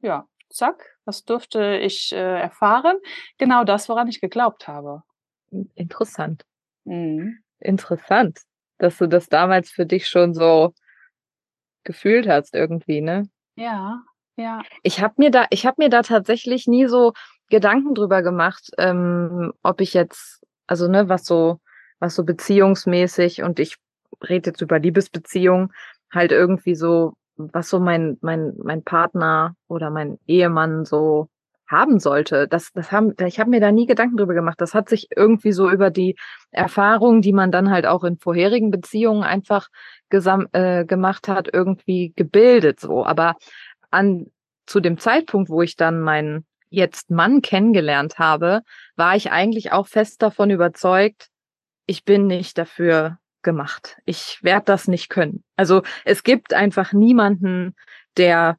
Ja, 0.00 0.28
zack, 0.50 0.98
was 1.06 1.24
durfte 1.24 1.78
ich, 1.78 2.12
äh, 2.12 2.40
erfahren? 2.42 2.98
Genau 3.38 3.64
das, 3.64 3.88
woran 3.88 4.08
ich 4.08 4.20
geglaubt 4.20 4.68
habe. 4.68 5.02
Hm, 5.50 5.70
interessant. 5.74 6.44
Mhm. 6.86 7.42
Interessant, 7.60 8.38
dass 8.78 8.98
du 8.98 9.06
das 9.06 9.28
damals 9.28 9.70
für 9.70 9.86
dich 9.86 10.08
schon 10.08 10.34
so 10.34 10.74
gefühlt 11.84 12.28
hast 12.28 12.54
irgendwie, 12.54 13.00
ne? 13.00 13.28
Ja, 13.56 14.02
ja. 14.36 14.62
Ich 14.82 15.00
habe 15.02 15.14
mir 15.18 15.30
da 15.30 15.46
ich 15.50 15.66
habe 15.66 15.76
mir 15.78 15.90
da 15.90 16.02
tatsächlich 16.02 16.66
nie 16.66 16.86
so 16.86 17.12
Gedanken 17.50 17.94
drüber 17.94 18.22
gemacht, 18.22 18.70
ähm, 18.78 19.52
ob 19.62 19.80
ich 19.80 19.94
jetzt, 19.94 20.42
also 20.66 20.88
ne, 20.88 21.08
was 21.08 21.24
so, 21.24 21.60
was 21.98 22.14
so 22.14 22.24
beziehungsmäßig 22.24 23.42
und 23.42 23.58
ich 23.58 23.76
rede 24.28 24.50
jetzt 24.50 24.60
über 24.62 24.78
Liebesbeziehungen, 24.78 25.72
halt 26.10 26.32
irgendwie 26.32 26.74
so, 26.74 27.14
was 27.36 27.68
so 27.68 27.80
mein, 27.80 28.18
mein, 28.22 28.54
mein 28.62 28.82
Partner 28.82 29.54
oder 29.68 29.90
mein 29.90 30.18
Ehemann 30.26 30.84
so 30.84 31.28
haben 31.66 31.98
sollte. 31.98 32.46
Das, 32.48 32.72
das 32.72 32.92
haben, 32.92 33.14
ich 33.26 33.40
habe 33.40 33.50
mir 33.50 33.60
da 33.60 33.72
nie 33.72 33.86
Gedanken 33.86 34.16
drüber 34.16 34.34
gemacht. 34.34 34.60
Das 34.60 34.74
hat 34.74 34.88
sich 34.88 35.08
irgendwie 35.14 35.52
so 35.52 35.70
über 35.70 35.90
die 35.90 36.16
Erfahrungen, 36.50 37.22
die 37.22 37.32
man 37.32 37.50
dann 37.50 37.70
halt 37.70 37.86
auch 37.86 38.04
in 38.04 38.18
vorherigen 38.18 38.70
Beziehungen 38.70 39.22
einfach 39.22 39.68
gesam 40.08 40.46
äh, 40.52 40.84
gemacht 40.84 41.28
hat, 41.28 41.48
irgendwie 41.52 42.12
gebildet 42.16 42.80
so. 42.80 43.04
Aber 43.04 43.36
an 43.90 44.26
zu 44.66 44.80
dem 44.80 44.98
Zeitpunkt, 44.98 45.50
wo 45.50 45.62
ich 45.62 45.76
dann 45.76 46.00
meinen 46.00 46.46
jetzt 46.70 47.10
Mann 47.10 47.42
kennengelernt 47.42 48.18
habe, 48.18 48.62
war 48.96 49.16
ich 49.16 49.30
eigentlich 49.30 49.72
auch 49.72 49.86
fest 49.86 50.22
davon 50.22 50.50
überzeugt, 50.50 51.28
ich 51.86 52.04
bin 52.04 52.26
nicht 52.26 52.58
dafür 52.58 53.18
gemacht. 53.42 53.98
Ich 54.04 54.38
werde 54.42 54.64
das 54.66 54.88
nicht 54.88 55.08
können. 55.08 55.44
Also 55.56 55.82
es 56.04 56.22
gibt 56.22 56.52
einfach 56.52 56.92
niemanden, 56.92 57.74
der 58.16 58.56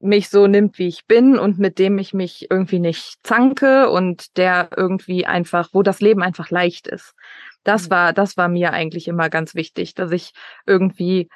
mich 0.00 0.30
so 0.30 0.46
nimmt, 0.46 0.78
wie 0.78 0.88
ich 0.88 1.06
bin 1.06 1.38
und 1.38 1.58
mit 1.58 1.78
dem 1.78 1.98
ich 1.98 2.14
mich 2.14 2.50
irgendwie 2.50 2.80
nicht 2.80 3.18
zanke 3.22 3.90
und 3.90 4.36
der 4.36 4.70
irgendwie 4.76 5.26
einfach, 5.26 5.68
wo 5.72 5.82
das 5.82 6.00
Leben 6.00 6.22
einfach 6.22 6.50
leicht 6.50 6.86
ist. 6.86 7.14
Das 7.64 7.86
mhm. 7.86 7.90
war, 7.90 8.12
das 8.12 8.36
war 8.36 8.48
mir 8.48 8.72
eigentlich 8.72 9.08
immer 9.08 9.28
ganz 9.28 9.54
wichtig, 9.54 9.94
dass 9.94 10.10
ich 10.10 10.32
irgendwie 10.66 11.28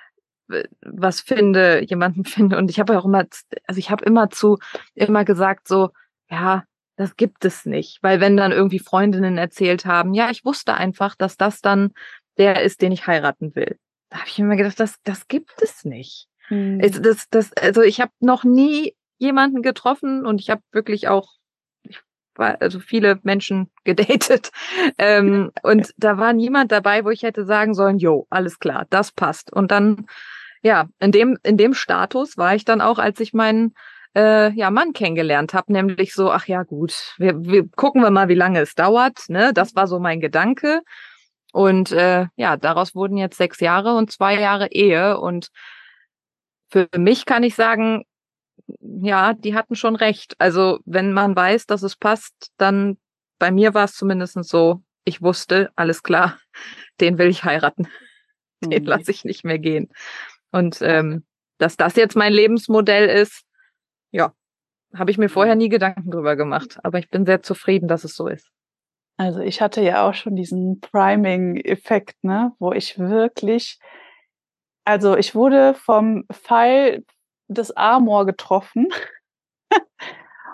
äh, 0.51 0.65
was 0.83 1.21
finde, 1.21 1.85
jemanden 1.85 2.25
finde. 2.25 2.57
Und 2.57 2.71
ich 2.71 2.81
habe 2.81 2.99
auch 2.99 3.05
immer, 3.05 3.25
also 3.67 3.79
ich 3.79 3.91
habe 3.91 4.05
immer 4.05 4.31
zu, 4.31 4.59
immer 4.95 5.25
gesagt 5.25 5.69
so, 5.69 5.91
ja, 6.31 6.65
das 6.97 7.17
gibt 7.17 7.45
es 7.45 7.67
nicht. 7.67 8.03
Weil 8.03 8.21
wenn 8.21 8.37
dann 8.37 8.53
irgendwie 8.53 8.79
Freundinnen 8.79 9.37
erzählt 9.37 9.85
haben, 9.85 10.15
ja, 10.15 10.31
ich 10.31 10.45
wusste 10.45 10.75
einfach, 10.75 11.17
dass 11.17 11.37
das 11.37 11.61
dann 11.61 11.93
der 12.39 12.63
ist, 12.63 12.83
den 12.83 12.93
ich 12.93 13.07
heiraten 13.07 13.55
will. 13.55 13.79
Da 14.11 14.19
habe 14.19 14.29
ich 14.29 14.39
immer 14.39 14.57
gedacht, 14.57 14.81
das, 14.81 14.97
das 15.03 15.29
gibt 15.29 15.61
es 15.63 15.85
nicht. 15.85 16.29
Mhm. 16.51 16.81
Das, 16.81 17.29
das, 17.31 17.53
also 17.55 17.83
ich 17.83 18.01
habe 18.01 18.13
noch 18.21 18.45
nie 18.45 18.95
jemanden 19.19 19.63
getroffen 19.63 20.27
und 20.27 20.41
ich 20.41 20.51
habe 20.51 20.63
wirklich 20.73 21.09
auch 21.09 21.35
also 22.37 22.81
viele 22.81 23.21
Menschen 23.23 23.71
gedatet 23.85 24.51
ähm, 24.99 25.53
und 25.63 25.95
da 25.97 26.19
war 26.19 26.33
niemand 26.33 26.73
dabei, 26.73 27.05
wo 27.05 27.11
ich 27.11 27.23
hätte 27.23 27.45
sagen 27.45 27.75
sollen, 27.75 27.99
jo, 27.99 28.27
alles 28.31 28.59
klar, 28.59 28.87
das 28.91 29.13
passt. 29.13 29.53
Und 29.53 29.71
dann 29.71 30.07
ja, 30.63 30.89
in 30.99 31.13
dem 31.13 31.39
in 31.43 31.57
dem 31.57 31.75
Status 31.75 32.37
war 32.39 32.55
ich 32.55 32.65
dann 32.65 32.81
auch, 32.81 32.99
als 32.99 33.21
ich 33.21 33.35
meinen 33.35 33.75
äh, 34.15 34.53
ja, 34.53 34.71
Mann 34.71 34.93
kennengelernt 34.93 35.55
habe, 35.55 35.73
nämlich 35.73 36.15
so, 36.15 36.31
ach 36.31 36.47
ja, 36.47 36.63
gut, 36.63 37.15
wir, 37.19 37.45
wir 37.45 37.69
gucken 37.69 38.03
wir 38.03 38.11
mal, 38.11 38.29
wie 38.29 38.35
lange 38.35 38.61
es 38.61 38.75
dauert. 38.75 39.29
Ne? 39.29 39.53
Das 39.53 39.75
war 39.75 39.87
so 39.87 39.99
mein 39.99 40.21
Gedanke. 40.21 40.83
Und 41.53 41.93
äh, 41.93 42.27
ja, 42.37 42.57
daraus 42.57 42.95
wurden 42.95 43.17
jetzt 43.17 43.37
sechs 43.37 43.61
Jahre 43.61 43.95
und 43.95 44.11
zwei 44.11 44.41
Jahre 44.41 44.69
Ehe. 44.71 45.19
Und 45.19 45.49
für 46.75 46.89
mich 46.99 47.25
kann 47.25 47.45
ich 47.45 47.55
sagen, 47.55 48.05
ja, 48.81 49.33
die 49.33 49.55
hatten 49.55 49.77
schon 49.77 49.95
recht. 49.95 50.35
Also 50.41 50.81
wenn 50.85 51.13
man 51.13 51.37
weiß, 51.37 51.67
dass 51.67 51.85
es 51.85 51.95
passt, 51.95 52.51
dann 52.57 52.99
bei 53.39 53.53
mir 53.53 53.75
war 53.75 53.85
es 53.85 53.95
zumindest 53.95 54.43
so, 54.43 54.83
ich 55.05 55.23
wusste, 55.23 55.71
alles 55.77 56.03
klar, 56.03 56.37
den 57.01 57.17
will 57.17 57.29
ich 57.29 57.45
heiraten. 57.45 57.87
Den 58.65 58.83
mhm. 58.83 58.89
lasse 58.89 59.11
ich 59.11 59.25
nicht 59.25 59.45
mehr 59.45 59.59
gehen. 59.59 59.91
Und 60.51 60.79
ähm, 60.81 61.25
dass 61.59 61.77
das 61.77 61.97
jetzt 61.97 62.17
mein 62.17 62.33
Lebensmodell 62.33 63.09
ist, 63.09 63.45
ja, 64.11 64.33
habe 64.95 65.11
ich 65.11 65.19
mir 65.19 65.29
vorher 65.29 65.55
nie 65.55 65.69
Gedanken 65.69 66.11
drüber 66.11 66.35
gemacht. 66.35 66.79
Aber 66.83 66.99
ich 66.99 67.11
bin 67.11 67.27
sehr 67.27 67.43
zufrieden, 67.43 67.89
dass 67.89 68.05
es 68.05 68.17
so 68.17 68.27
ist. 68.27 68.49
Also 69.19 69.41
ich 69.41 69.61
hatte 69.61 69.83
ja 69.83 70.09
auch 70.09 70.15
schon 70.15 70.35
diesen 70.35 70.81
Priming-Effekt, 70.81 72.25
ne, 72.25 72.53
wo 72.59 72.73
ich 72.73 72.99
wirklich, 72.99 73.79
also 74.85 75.17
ich 75.17 75.35
wurde 75.35 75.75
vom 75.75 76.25
Pfeil 76.33 77.05
des 77.49 77.77
Amor 77.77 78.27
getroffen. 78.27 78.89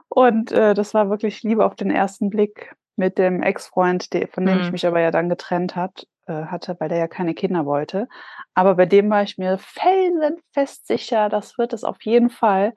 Und 0.08 0.50
äh, 0.52 0.74
das 0.74 0.92
war 0.94 1.08
wirklich 1.08 1.42
Liebe 1.42 1.64
auf 1.64 1.76
den 1.76 1.90
ersten 1.90 2.30
Blick 2.30 2.74
mit 2.96 3.16
dem 3.16 3.42
Ex-Freund, 3.42 4.08
von 4.32 4.44
dem 4.44 4.58
mhm. 4.58 4.64
ich 4.64 4.72
mich 4.72 4.86
aber 4.86 5.00
ja 5.00 5.10
dann 5.10 5.28
getrennt 5.28 5.76
hat, 5.76 6.06
äh, 6.26 6.46
hatte, 6.46 6.76
weil 6.78 6.88
der 6.88 6.98
ja 6.98 7.08
keine 7.08 7.34
Kinder 7.34 7.64
wollte. 7.64 8.08
Aber 8.54 8.74
bei 8.74 8.86
dem 8.86 9.08
war 9.08 9.22
ich 9.22 9.38
mir 9.38 9.58
felsenfest 9.58 10.86
sicher, 10.86 11.28
das 11.28 11.58
wird 11.58 11.72
es 11.72 11.84
auf 11.84 12.02
jeden 12.02 12.30
Fall. 12.30 12.74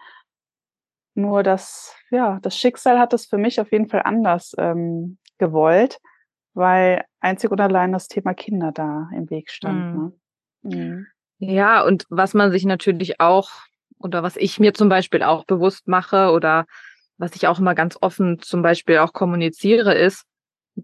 Nur 1.15 1.43
das, 1.43 1.95
ja, 2.09 2.39
das 2.41 2.57
Schicksal 2.57 2.99
hat 2.99 3.13
es 3.13 3.25
für 3.25 3.37
mich 3.37 3.59
auf 3.59 3.71
jeden 3.71 3.89
Fall 3.89 4.03
anders 4.05 4.55
ähm, 4.57 5.17
gewollt, 5.37 5.99
weil 6.53 7.03
einzig 7.19 7.51
und 7.51 7.61
allein 7.61 7.91
das 7.91 8.07
Thema 8.07 8.33
Kinder 8.33 8.71
da 8.71 9.09
im 9.15 9.29
Weg 9.29 9.51
stand. 9.51 9.95
Mhm. 9.95 10.13
Ne? 10.61 10.75
Mhm. 10.75 11.07
Ja, 11.49 11.83
und 11.83 12.05
was 12.09 12.33
man 12.33 12.51
sich 12.51 12.65
natürlich 12.65 13.19
auch, 13.19 13.49
oder 13.99 14.23
was 14.23 14.37
ich 14.37 14.59
mir 14.59 14.73
zum 14.73 14.89
Beispiel 14.89 15.23
auch 15.23 15.45
bewusst 15.45 15.87
mache, 15.87 16.31
oder 16.31 16.65
was 17.17 17.35
ich 17.35 17.47
auch 17.47 17.59
immer 17.59 17.75
ganz 17.75 17.97
offen 18.01 18.39
zum 18.41 18.61
Beispiel 18.61 18.97
auch 18.99 19.13
kommuniziere, 19.13 19.93
ist, 19.93 20.25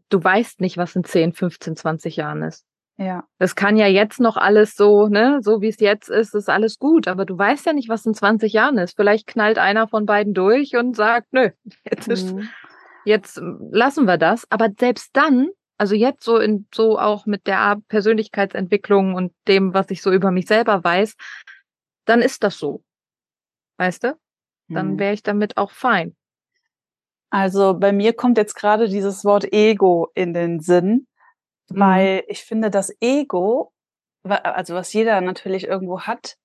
du 0.10 0.24
weißt 0.24 0.62
nicht, 0.62 0.78
was 0.78 0.96
in 0.96 1.04
10, 1.04 1.34
15, 1.34 1.76
20 1.76 2.16
Jahren 2.18 2.44
ist. 2.44 2.66
Ja. 2.98 3.24
Das 3.38 3.56
kann 3.56 3.78
ja 3.78 3.88
jetzt 3.88 4.20
noch 4.20 4.36
alles 4.36 4.76
so, 4.76 5.08
ne, 5.08 5.40
so 5.42 5.62
wie 5.62 5.70
es 5.70 5.80
jetzt 5.80 6.10
ist, 6.10 6.36
ist 6.36 6.50
alles 6.50 6.80
gut, 6.80 7.08
aber 7.08 7.26
du 7.26 7.38
weißt 7.38 7.66
ja 7.66 7.72
nicht, 7.72 7.88
was 7.88 8.06
in 8.06 8.14
20 8.14 8.52
Jahren 8.52 8.78
ist. 8.78 8.98
Vielleicht 8.98 9.26
knallt 9.26 9.58
einer 9.58 9.88
von 9.88 10.06
beiden 10.06 10.34
durch 10.34 10.76
und 10.76 10.98
sagt, 10.98 11.28
nö, 11.32 11.50
jetzt 11.90 12.08
mhm. 12.08 12.14
ist, 12.14 12.36
jetzt 13.06 13.42
lassen 13.72 14.06
wir 14.06 14.18
das. 14.18 14.46
Aber 14.52 14.68
selbst 14.78 15.12
dann, 15.14 15.48
also 15.80 15.96
jetzt 15.96 16.24
so 16.24 16.38
in, 16.38 16.68
so 16.74 17.00
auch 17.00 17.26
mit 17.26 17.48
der 17.48 17.82
Persönlichkeitsentwicklung 17.88 19.16
und 19.16 19.34
dem, 19.48 19.74
was 19.74 19.90
ich 19.90 20.02
so 20.02 20.12
über 20.12 20.32
mich 20.32 20.48
selber 20.48 20.84
weiß, 20.84 21.16
dann 22.06 22.22
ist 22.22 22.44
das 22.44 22.58
so. 22.58 22.84
Weißt 23.78 24.04
du? 24.04 24.18
Dann 24.68 24.94
mhm. 24.94 25.00
wäre 25.00 25.14
ich 25.14 25.24
damit 25.24 25.58
auch 25.58 25.72
fein. 25.72 26.16
Also 27.32 27.74
bei 27.76 27.92
mir 27.92 28.14
kommt 28.14 28.38
jetzt 28.38 28.56
gerade 28.56 28.90
dieses 28.90 29.26
Wort 29.26 29.52
Ego 29.54 30.12
in 30.14 30.34
den 30.34 30.60
Sinn 30.60 31.08
Mhm. 31.70 31.80
Weil 31.80 32.24
ich 32.28 32.44
finde, 32.44 32.70
das 32.70 32.94
Ego, 33.00 33.72
also 34.24 34.76
was 34.76 34.94
jeder 34.94 35.22
natürlich 35.22 35.66
irgendwo 35.66 36.02
hat, 36.02 36.38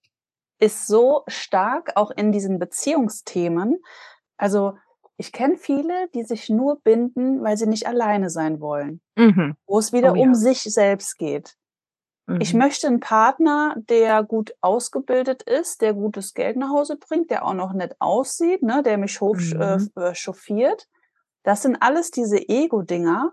ist 0.59 0.87
so 0.87 1.25
stark 1.27 1.92
auch 1.97 2.11
in 2.11 2.33
diesen 2.33 2.59
Beziehungsthemen. 2.59 3.83
Also 4.37 4.77
ich 5.16 5.33
kenne 5.33 5.57
viele, 5.57 6.09
die 6.14 6.24
sich 6.24 6.48
nur 6.48 6.81
binden, 6.81 7.42
weil 7.42 7.57
sie 7.57 7.66
nicht 7.66 7.87
alleine 7.87 8.31
sein 8.31 8.61
wollen, 8.61 9.00
mhm. 9.16 9.57
wo 9.66 9.79
es 9.79 9.92
wieder 9.92 10.12
oh, 10.12 10.20
um 10.20 10.31
ja. 10.31 10.35
sich 10.35 10.62
selbst 10.62 11.18
geht. 11.18 11.57
Mhm. 12.27 12.40
Ich 12.40 12.55
möchte 12.55 12.87
einen 12.87 13.00
Partner, 13.00 13.77
der 13.77 14.22
gut 14.24 14.55
ausgebildet 14.61 15.42
ist, 15.42 15.83
der 15.83 15.94
gutes 15.94 16.35
Geld 16.35 16.57
nach 16.57 16.70
Hause 16.70 16.96
bringt, 16.96 17.31
der 17.31 17.44
auch 17.44 17.55
noch 17.55 17.72
nett 17.72 17.96
aussieht, 18.00 18.62
ne, 18.62 18.83
der 18.83 18.98
mich 18.98 19.20
hoch 19.20 19.37
äh, 19.37 19.79
mhm. 19.79 19.90
äh, 19.96 20.14
chauffiert. 20.14 20.88
Das 21.44 21.62
sind 21.62 21.77
alles 21.81 22.11
diese 22.11 22.38
Ego-Dinger, 22.38 23.33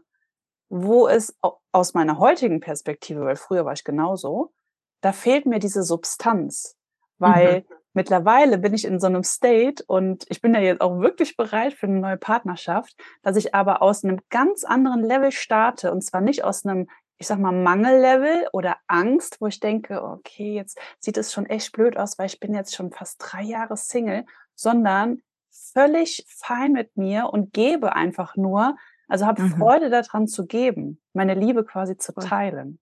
wo 0.69 1.07
es 1.07 1.37
aus 1.71 1.93
meiner 1.93 2.19
heutigen 2.19 2.59
Perspektive, 2.59 3.21
weil 3.21 3.37
früher 3.37 3.65
war 3.65 3.73
ich 3.73 3.83
genauso, 3.83 4.53
da 5.01 5.13
fehlt 5.13 5.45
mir 5.45 5.59
diese 5.59 5.83
Substanz, 5.83 6.77
weil 7.17 7.61
mhm. 7.61 7.75
Mittlerweile 7.93 8.57
bin 8.57 8.73
ich 8.73 8.85
in 8.85 8.99
so 8.99 9.07
einem 9.07 9.23
State 9.23 9.83
und 9.87 10.25
ich 10.29 10.41
bin 10.41 10.53
ja 10.53 10.61
jetzt 10.61 10.81
auch 10.81 10.99
wirklich 10.99 11.37
bereit 11.37 11.73
für 11.73 11.87
eine 11.87 11.99
neue 11.99 12.17
Partnerschaft, 12.17 12.95
dass 13.21 13.35
ich 13.35 13.53
aber 13.53 13.81
aus 13.81 14.03
einem 14.03 14.19
ganz 14.29 14.63
anderen 14.63 15.03
Level 15.03 15.31
starte 15.31 15.91
und 15.91 16.01
zwar 16.01 16.21
nicht 16.21 16.43
aus 16.43 16.65
einem 16.65 16.87
ich 17.21 17.27
sag 17.27 17.37
mal, 17.37 17.51
Mangellevel 17.51 18.47
oder 18.51 18.77
Angst, 18.87 19.39
wo 19.39 19.45
ich 19.45 19.59
denke, 19.59 20.03
okay, 20.03 20.55
jetzt 20.55 20.79
sieht 20.97 21.17
es 21.17 21.31
schon 21.31 21.45
echt 21.45 21.71
blöd 21.71 21.95
aus, 21.95 22.17
weil 22.17 22.25
ich 22.25 22.39
bin 22.39 22.55
jetzt 22.55 22.75
schon 22.75 22.91
fast 22.91 23.17
drei 23.19 23.43
Jahre 23.43 23.77
Single, 23.77 24.25
sondern 24.55 25.21
völlig 25.51 26.25
fein 26.27 26.71
mit 26.71 26.97
mir 26.97 27.29
und 27.31 27.53
gebe 27.53 27.95
einfach 27.95 28.35
nur, 28.35 28.75
also 29.07 29.27
habe 29.27 29.43
mhm. 29.43 29.51
Freude 29.51 29.91
daran 29.91 30.27
zu 30.27 30.47
geben, 30.47 30.99
meine 31.13 31.35
Liebe 31.35 31.63
quasi 31.63 31.95
zu 31.95 32.11
teilen. 32.13 32.79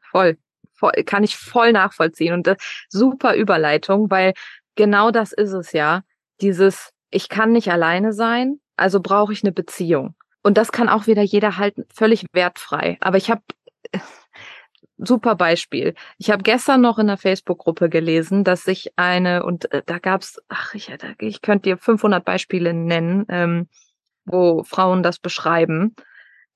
Voll. 0.00 0.38
Kann 1.06 1.24
ich 1.24 1.36
voll 1.36 1.72
nachvollziehen. 1.72 2.34
Und 2.34 2.46
das, 2.46 2.56
super 2.88 3.34
Überleitung, 3.34 4.10
weil 4.10 4.34
genau 4.74 5.10
das 5.10 5.32
ist 5.32 5.52
es 5.52 5.72
ja. 5.72 6.02
Dieses, 6.40 6.90
ich 7.10 7.28
kann 7.28 7.52
nicht 7.52 7.70
alleine 7.70 8.12
sein, 8.12 8.60
also 8.76 9.00
brauche 9.00 9.32
ich 9.32 9.44
eine 9.44 9.52
Beziehung. 9.52 10.14
Und 10.42 10.58
das 10.58 10.72
kann 10.72 10.88
auch 10.88 11.06
wieder 11.06 11.22
jeder 11.22 11.56
halten, 11.56 11.84
völlig 11.94 12.26
wertfrei. 12.32 12.96
Aber 13.00 13.16
ich 13.16 13.30
habe 13.30 13.42
super 14.98 15.34
Beispiel. 15.34 15.94
Ich 16.18 16.30
habe 16.30 16.42
gestern 16.42 16.80
noch 16.80 16.98
in 16.98 17.06
der 17.06 17.16
Facebook-Gruppe 17.16 17.88
gelesen, 17.88 18.44
dass 18.44 18.64
sich 18.64 18.92
eine, 18.96 19.44
und 19.44 19.70
äh, 19.72 19.82
da 19.84 19.98
gab's, 19.98 20.40
ach, 20.48 20.74
ich, 20.74 20.92
ich 21.18 21.42
könnte 21.42 21.70
dir 21.70 21.78
500 21.78 22.24
Beispiele 22.24 22.72
nennen, 22.72 23.26
ähm, 23.28 23.68
wo 24.24 24.62
Frauen 24.64 25.02
das 25.02 25.18
beschreiben. 25.18 25.94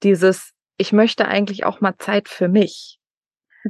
Dieses, 0.02 0.52
ich 0.76 0.92
möchte 0.92 1.26
eigentlich 1.26 1.64
auch 1.64 1.80
mal 1.80 1.96
Zeit 1.98 2.28
für 2.28 2.48
mich. 2.48 2.95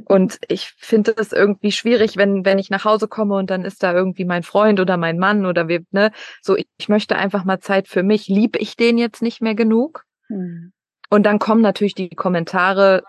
Und 0.05 0.39
ich 0.47 0.73
finde 0.77 1.13
es 1.17 1.31
irgendwie 1.31 1.71
schwierig, 1.71 2.17
wenn, 2.17 2.45
wenn 2.45 2.59
ich 2.59 2.69
nach 2.69 2.85
Hause 2.85 3.07
komme 3.07 3.35
und 3.35 3.49
dann 3.49 3.65
ist 3.65 3.83
da 3.83 3.93
irgendwie 3.93 4.25
mein 4.25 4.43
Freund 4.43 4.79
oder 4.79 4.97
mein 4.97 5.17
Mann 5.17 5.45
oder 5.45 5.67
wir, 5.67 5.81
ne, 5.91 6.11
so, 6.41 6.55
ich, 6.55 6.67
ich 6.77 6.89
möchte 6.89 7.15
einfach 7.15 7.45
mal 7.45 7.59
Zeit 7.59 7.87
für 7.87 8.03
mich. 8.03 8.27
Liebe 8.27 8.59
ich 8.59 8.75
den 8.75 8.97
jetzt 8.97 9.21
nicht 9.21 9.41
mehr 9.41 9.55
genug? 9.55 10.03
Mhm. 10.29 10.73
Und 11.09 11.25
dann 11.25 11.39
kommen 11.39 11.61
natürlich 11.61 11.95
die 11.95 12.09
Kommentare 12.09 13.03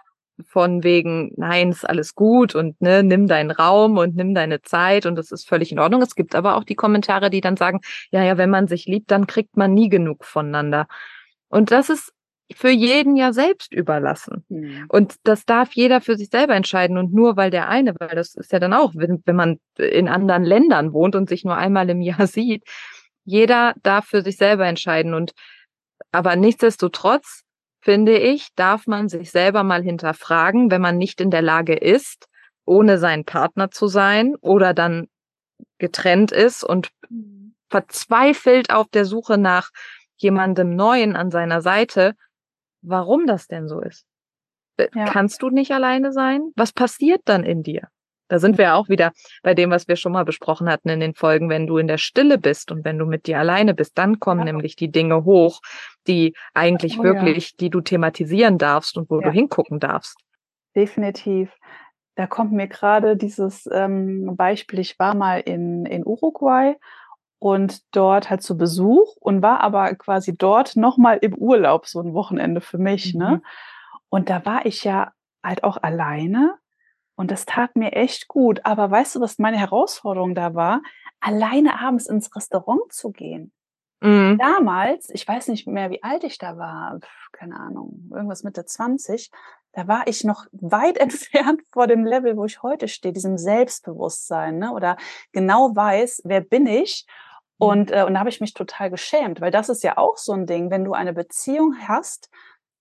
von 0.46 0.84
wegen, 0.84 1.32
nein, 1.36 1.70
ist 1.70 1.88
alles 1.88 2.14
gut 2.14 2.54
und 2.54 2.80
ne, 2.80 3.02
nimm 3.02 3.26
deinen 3.26 3.50
Raum 3.50 3.98
und 3.98 4.14
nimm 4.14 4.34
deine 4.34 4.62
Zeit 4.62 5.04
und 5.04 5.16
das 5.16 5.32
ist 5.32 5.48
völlig 5.48 5.72
in 5.72 5.80
Ordnung. 5.80 6.00
Es 6.02 6.14
gibt 6.14 6.34
aber 6.34 6.56
auch 6.56 6.64
die 6.64 6.76
Kommentare, 6.76 7.28
die 7.28 7.40
dann 7.40 7.56
sagen, 7.56 7.80
ja, 8.12 8.22
ja, 8.22 8.38
wenn 8.38 8.50
man 8.50 8.68
sich 8.68 8.86
liebt, 8.86 9.10
dann 9.10 9.26
kriegt 9.26 9.56
man 9.56 9.74
nie 9.74 9.88
genug 9.88 10.24
voneinander. 10.24 10.86
Und 11.48 11.72
das 11.72 11.90
ist 11.90 12.12
für 12.54 12.70
jeden 12.70 13.16
ja 13.16 13.32
selbst 13.32 13.72
überlassen. 13.72 14.44
Mhm. 14.48 14.86
Und 14.88 15.16
das 15.24 15.44
darf 15.44 15.72
jeder 15.74 16.00
für 16.00 16.16
sich 16.16 16.28
selber 16.30 16.54
entscheiden. 16.54 16.96
Und 16.96 17.12
nur 17.12 17.36
weil 17.36 17.50
der 17.50 17.68
eine, 17.68 17.94
weil 17.98 18.14
das 18.14 18.34
ist 18.34 18.52
ja 18.52 18.58
dann 18.58 18.72
auch, 18.72 18.92
wenn, 18.94 19.22
wenn 19.26 19.36
man 19.36 19.58
in 19.76 20.08
anderen 20.08 20.44
Ländern 20.44 20.92
wohnt 20.92 21.14
und 21.14 21.28
sich 21.28 21.44
nur 21.44 21.56
einmal 21.56 21.90
im 21.90 22.00
Jahr 22.02 22.26
sieht, 22.26 22.64
jeder 23.24 23.74
darf 23.82 24.06
für 24.06 24.22
sich 24.22 24.36
selber 24.36 24.66
entscheiden. 24.66 25.14
Und 25.14 25.32
aber 26.10 26.36
nichtsdestotrotz, 26.36 27.42
finde 27.80 28.18
ich, 28.18 28.48
darf 28.56 28.86
man 28.86 29.08
sich 29.08 29.30
selber 29.30 29.62
mal 29.62 29.82
hinterfragen, 29.82 30.70
wenn 30.70 30.80
man 30.80 30.96
nicht 30.96 31.20
in 31.20 31.30
der 31.30 31.42
Lage 31.42 31.74
ist, 31.74 32.26
ohne 32.64 32.98
seinen 32.98 33.24
Partner 33.24 33.70
zu 33.70 33.86
sein 33.86 34.34
oder 34.40 34.74
dann 34.74 35.08
getrennt 35.78 36.32
ist 36.32 36.64
und 36.64 36.88
mhm. 37.08 37.54
verzweifelt 37.68 38.70
auf 38.70 38.88
der 38.88 39.04
Suche 39.04 39.38
nach 39.38 39.70
jemandem 40.16 40.74
Neuen 40.74 41.14
an 41.14 41.30
seiner 41.30 41.60
Seite, 41.60 42.14
warum 42.82 43.26
das 43.26 43.46
denn 43.46 43.68
so 43.68 43.80
ist. 43.80 44.06
Ja. 44.94 45.06
Kannst 45.06 45.42
du 45.42 45.50
nicht 45.50 45.72
alleine 45.72 46.12
sein? 46.12 46.52
Was 46.54 46.72
passiert 46.72 47.22
dann 47.24 47.42
in 47.44 47.62
dir? 47.62 47.88
Da 48.28 48.38
sind 48.38 48.58
wir 48.58 48.74
auch 48.74 48.88
wieder 48.88 49.12
bei 49.42 49.54
dem, 49.54 49.70
was 49.70 49.88
wir 49.88 49.96
schon 49.96 50.12
mal 50.12 50.24
besprochen 50.24 50.68
hatten 50.68 50.90
in 50.90 51.00
den 51.00 51.14
Folgen. 51.14 51.48
Wenn 51.48 51.66
du 51.66 51.78
in 51.78 51.88
der 51.88 51.98
Stille 51.98 52.38
bist 52.38 52.70
und 52.70 52.84
wenn 52.84 52.98
du 52.98 53.06
mit 53.06 53.26
dir 53.26 53.38
alleine 53.38 53.74
bist, 53.74 53.96
dann 53.96 54.20
kommen 54.20 54.40
ja. 54.40 54.52
nämlich 54.52 54.76
die 54.76 54.90
Dinge 54.90 55.24
hoch, 55.24 55.60
die 56.06 56.34
eigentlich 56.52 56.98
oh, 56.98 57.04
wirklich, 57.04 57.50
ja. 57.50 57.56
die 57.60 57.70
du 57.70 57.80
thematisieren 57.80 58.58
darfst 58.58 58.98
und 58.98 59.10
wo 59.10 59.20
du 59.20 59.30
hingucken 59.30 59.80
darfst. 59.80 60.16
Definitiv. 60.76 61.50
Da 62.16 62.26
kommt 62.26 62.52
mir 62.52 62.68
gerade 62.68 63.16
dieses 63.16 63.68
ähm, 63.72 64.36
Beispiel, 64.36 64.80
ich 64.80 64.98
war 64.98 65.14
mal 65.14 65.40
in, 65.40 65.86
in 65.86 66.04
Uruguay 66.04 66.74
und 67.38 67.82
dort 67.94 68.30
halt 68.30 68.42
zu 68.42 68.56
Besuch 68.56 69.16
und 69.20 69.42
war 69.42 69.60
aber 69.60 69.94
quasi 69.94 70.36
dort 70.36 70.76
nochmal 70.76 71.18
im 71.18 71.34
Urlaub, 71.34 71.86
so 71.86 72.00
ein 72.00 72.14
Wochenende 72.14 72.60
für 72.60 72.78
mich. 72.78 73.14
Ne? 73.14 73.24
Mhm. 73.24 73.30
Ne? 73.30 73.42
Und 74.08 74.30
da 74.30 74.44
war 74.44 74.66
ich 74.66 74.84
ja 74.84 75.12
halt 75.42 75.64
auch 75.64 75.76
alleine 75.82 76.54
und 77.14 77.30
das 77.30 77.46
tat 77.46 77.76
mir 77.76 77.92
echt 77.92 78.28
gut. 78.28 78.60
Aber 78.64 78.90
weißt 78.90 79.16
du, 79.16 79.20
was 79.20 79.38
meine 79.38 79.58
Herausforderung 79.58 80.34
da 80.34 80.54
war? 80.54 80.82
Alleine 81.20 81.80
abends 81.80 82.06
ins 82.06 82.34
Restaurant 82.34 82.92
zu 82.92 83.10
gehen. 83.10 83.52
Mhm. 84.00 84.38
Damals, 84.38 85.10
ich 85.10 85.26
weiß 85.26 85.48
nicht 85.48 85.66
mehr, 85.66 85.90
wie 85.90 86.02
alt 86.02 86.22
ich 86.22 86.38
da 86.38 86.56
war, 86.56 87.00
keine 87.32 87.58
Ahnung, 87.58 88.08
irgendwas 88.12 88.44
Mitte 88.44 88.64
20, 88.64 89.30
da 89.72 89.88
war 89.88 90.06
ich 90.06 90.24
noch 90.24 90.46
weit 90.52 90.98
entfernt 90.98 91.62
vor 91.72 91.86
dem 91.86 92.04
Level, 92.04 92.36
wo 92.36 92.44
ich 92.44 92.62
heute 92.62 92.88
stehe, 92.88 93.12
diesem 93.12 93.38
Selbstbewusstsein, 93.38 94.58
ne? 94.58 94.72
oder 94.72 94.96
genau 95.32 95.74
weiß, 95.74 96.22
wer 96.24 96.40
bin 96.40 96.66
ich. 96.66 97.06
Und, 97.58 97.90
äh, 97.90 98.04
und 98.04 98.14
da 98.14 98.20
habe 98.20 98.28
ich 98.28 98.40
mich 98.40 98.54
total 98.54 98.90
geschämt, 98.90 99.40
weil 99.40 99.50
das 99.50 99.68
ist 99.68 99.82
ja 99.82 99.98
auch 99.98 100.16
so 100.16 100.32
ein 100.32 100.46
Ding, 100.46 100.70
wenn 100.70 100.84
du 100.84 100.92
eine 100.92 101.12
Beziehung 101.12 101.74
hast, 101.86 102.30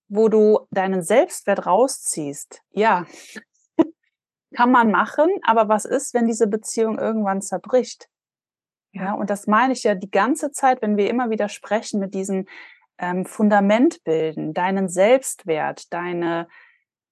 wo 0.07 0.29
du 0.29 0.67
deinen 0.71 1.01
Selbstwert 1.01 1.65
rausziehst. 1.65 2.61
Ja, 2.71 3.05
kann 4.55 4.71
man 4.71 4.91
machen, 4.91 5.29
aber 5.43 5.67
was 5.67 5.85
ist, 5.85 6.13
wenn 6.13 6.27
diese 6.27 6.47
Beziehung 6.47 6.99
irgendwann 6.99 7.41
zerbricht? 7.41 8.07
Ja, 8.93 9.13
und 9.13 9.29
das 9.29 9.47
meine 9.47 9.73
ich 9.73 9.83
ja 9.83 9.95
die 9.95 10.11
ganze 10.11 10.51
Zeit, 10.51 10.81
wenn 10.81 10.95
wir 10.95 11.09
immer 11.09 11.29
wieder 11.29 11.49
sprechen 11.49 11.99
mit 11.99 12.13
diesem 12.13 12.45
ähm, 12.97 13.25
Fundament 13.25 14.03
bilden, 14.03 14.53
deinen 14.53 14.89
Selbstwert, 14.89 15.91
deine, 15.91 16.47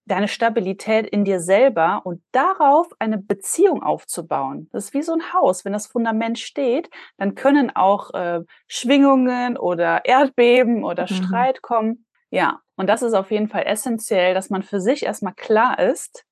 deine 0.06 0.28
Stabilität 0.28 1.08
in 1.08 1.26
dir 1.26 1.40
selber 1.40 2.02
und 2.04 2.22
darauf 2.32 2.88
eine 3.00 3.18
Beziehung 3.18 3.82
aufzubauen. 3.82 4.70
Das 4.72 4.86
ist 4.86 4.94
wie 4.94 5.02
so 5.02 5.14
ein 5.14 5.34
Haus. 5.34 5.66
Wenn 5.66 5.74
das 5.74 5.88
Fundament 5.88 6.38
steht, 6.38 6.90
dann 7.18 7.36
können 7.36 7.76
auch 7.76 8.14
äh, 8.14 8.42
Schwingungen 8.68 9.58
oder 9.58 10.06
Erdbeben 10.06 10.84
oder 10.84 11.04
mhm. 11.04 11.16
Streit 11.16 11.62
kommen. 11.62 12.06
Ja, 12.30 12.62
und 12.76 12.88
das 12.88 13.02
ist 13.02 13.14
auf 13.14 13.32
jeden 13.32 13.48
Fall 13.48 13.64
essentiell, 13.66 14.34
dass 14.34 14.50
man 14.50 14.62
für 14.62 14.80
sich 14.80 15.04
erstmal 15.04 15.34
klar 15.34 15.80
ist, 15.80 16.26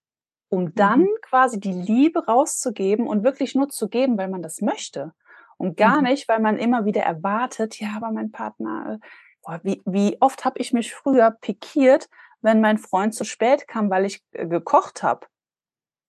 um 0.50 0.76
dann 0.76 1.02
mhm. 1.02 1.18
quasi 1.22 1.60
die 1.60 1.74
Liebe 1.74 2.26
rauszugeben 2.26 3.08
und 3.08 3.24
wirklich 3.24 3.56
nur 3.56 3.70
zu 3.70 3.90
geben, 3.90 4.18
weil 4.18 4.30
man 4.30 4.44
das 4.44 4.62
möchte. 4.62 5.14
Und 5.58 5.78
gar 5.78 5.98
mhm. 5.98 6.10
nicht, 6.10 6.28
weil 6.28 6.40
man 6.40 6.58
immer 6.58 6.86
wieder 6.86 7.02
erwartet, 7.02 7.80
ja, 7.80 7.94
aber 7.96 8.12
mein 8.12 8.32
Partner, 8.32 9.00
boah, 9.42 9.60
wie, 9.64 9.82
wie 9.86 10.18
oft 10.20 10.46
habe 10.46 10.60
ich 10.60 10.74
mich 10.74 10.94
früher 10.94 11.32
pikiert, 11.32 12.08
wenn 12.44 12.62
mein 12.62 12.78
Freund 12.78 13.16
zu 13.16 13.24
spät 13.24 13.68
kam, 13.68 13.90
weil 13.90 14.06
ich 14.06 14.22
äh, 14.32 14.46
gekocht 14.48 15.02
habe. 15.02 15.28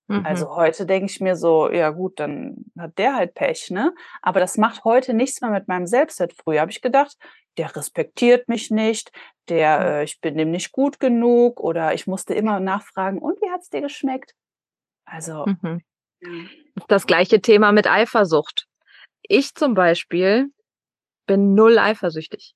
Also 0.06 0.20
mhm. 0.20 0.26
Also 0.26 0.56
heute 0.56 0.86
denke 0.86 1.06
ich 1.06 1.20
mir 1.20 1.34
so, 1.34 1.70
ja 1.70 1.90
gut, 1.90 2.20
dann 2.20 2.66
hat 2.78 2.98
der 2.98 3.14
halt 3.14 3.34
Pech, 3.34 3.70
ne? 3.70 3.94
Aber 4.20 4.38
das 4.38 4.58
macht 4.58 4.84
heute 4.84 5.14
nichts 5.14 5.40
mehr 5.40 5.50
mit 5.50 5.66
meinem 5.66 5.86
Selbstwert. 5.86 6.34
Früher 6.34 6.60
habe 6.60 6.70
ich 6.70 6.82
gedacht, 6.82 7.16
der 7.56 7.74
respektiert 7.74 8.48
mich 8.48 8.70
nicht, 8.70 9.12
der, 9.48 9.78
mhm. 9.78 9.86
äh, 9.86 10.04
ich 10.04 10.20
bin 10.20 10.36
dem 10.36 10.50
nicht 10.50 10.72
gut 10.72 11.00
genug 11.00 11.60
oder 11.60 11.94
ich 11.94 12.06
musste 12.06 12.34
immer 12.34 12.60
nachfragen, 12.60 13.18
und 13.18 13.40
wie 13.40 13.50
hat's 13.50 13.70
dir 13.70 13.80
geschmeckt? 13.80 14.34
Also. 15.06 15.46
Mhm. 15.46 15.82
Das 16.88 17.06
gleiche 17.06 17.40
Thema 17.40 17.72
mit 17.72 17.86
Eifersucht. 17.86 18.66
Ich 19.22 19.54
zum 19.54 19.74
Beispiel 19.74 20.50
bin 21.26 21.54
null 21.54 21.78
eifersüchtig. 21.78 22.54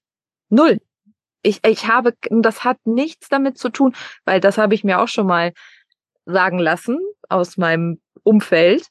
Null 0.48 0.80
ich, 1.42 1.60
ich 1.64 1.86
habe, 1.86 2.14
das 2.30 2.64
hat 2.64 2.78
nichts 2.84 3.28
damit 3.28 3.58
zu 3.58 3.68
tun, 3.68 3.94
weil 4.24 4.40
das 4.40 4.58
habe 4.58 4.74
ich 4.74 4.84
mir 4.84 5.00
auch 5.00 5.08
schon 5.08 5.26
mal 5.26 5.52
sagen 6.26 6.58
lassen 6.58 6.98
aus 7.28 7.56
meinem 7.56 8.00
Umfeld. 8.22 8.86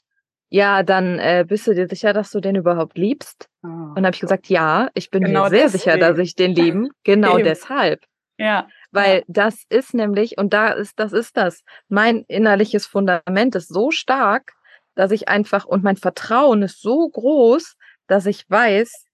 Ja, 0.49 0.81
dann 0.83 1.19
äh, 1.19 1.45
bist 1.47 1.67
du 1.67 1.75
dir 1.75 1.88
sicher, 1.88 2.13
dass 2.13 2.31
du 2.31 2.39
den 2.39 2.55
überhaupt 2.55 2.97
liebst? 2.97 3.49
Oh. 3.63 3.67
Und 3.67 4.05
habe 4.05 4.13
ich 4.13 4.21
gesagt, 4.21 4.47
ja, 4.47 4.89
ich 4.93 5.10
bin 5.10 5.23
genau 5.23 5.43
mir 5.43 5.49
sehr 5.49 5.63
deswegen. 5.63 5.79
sicher, 5.79 5.97
dass 5.97 6.17
ich 6.19 6.36
den 6.36 6.55
lieben. 6.55 6.89
Genau 7.03 7.38
deshalb. 7.38 8.03
Ja. 8.38 8.67
Weil 8.91 9.19
ja. 9.19 9.23
das 9.27 9.63
ist 9.69 9.93
nämlich, 9.93 10.38
und 10.38 10.53
da 10.53 10.69
ist, 10.69 10.99
das 10.99 11.12
ist 11.12 11.36
das, 11.36 11.63
mein 11.89 12.23
innerliches 12.27 12.86
Fundament 12.86 13.55
ist 13.55 13.67
so 13.67 13.91
stark, 13.91 14.53
dass 14.95 15.12
ich 15.12 15.27
einfach, 15.27 15.65
und 15.65 15.83
mein 15.83 15.97
Vertrauen 15.97 16.63
ist 16.63 16.81
so 16.81 17.07
groß, 17.10 17.75
dass 18.07 18.25
ich 18.25 18.49
weiß, 18.49 19.05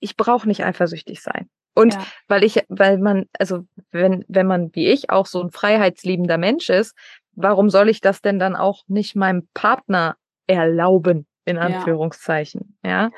ich 0.00 0.16
brauche 0.16 0.48
nicht 0.48 0.64
eifersüchtig 0.64 1.22
sein. 1.22 1.48
Und 1.78 1.94
ja. 1.94 2.04
weil 2.26 2.42
ich, 2.42 2.64
weil 2.68 2.98
man, 2.98 3.26
also 3.38 3.64
wenn, 3.92 4.24
wenn 4.26 4.48
man 4.48 4.74
wie 4.74 4.88
ich 4.88 5.10
auch 5.10 5.26
so 5.26 5.40
ein 5.40 5.52
freiheitsliebender 5.52 6.36
Mensch 6.36 6.70
ist, 6.70 6.96
warum 7.36 7.70
soll 7.70 7.88
ich 7.88 8.00
das 8.00 8.20
denn 8.20 8.40
dann 8.40 8.56
auch 8.56 8.82
nicht 8.88 9.14
meinem 9.14 9.46
Partner 9.54 10.16
erlauben, 10.48 11.28
in 11.44 11.56
Anführungszeichen, 11.56 12.76
ja? 12.82 12.90
ja? 12.90 13.10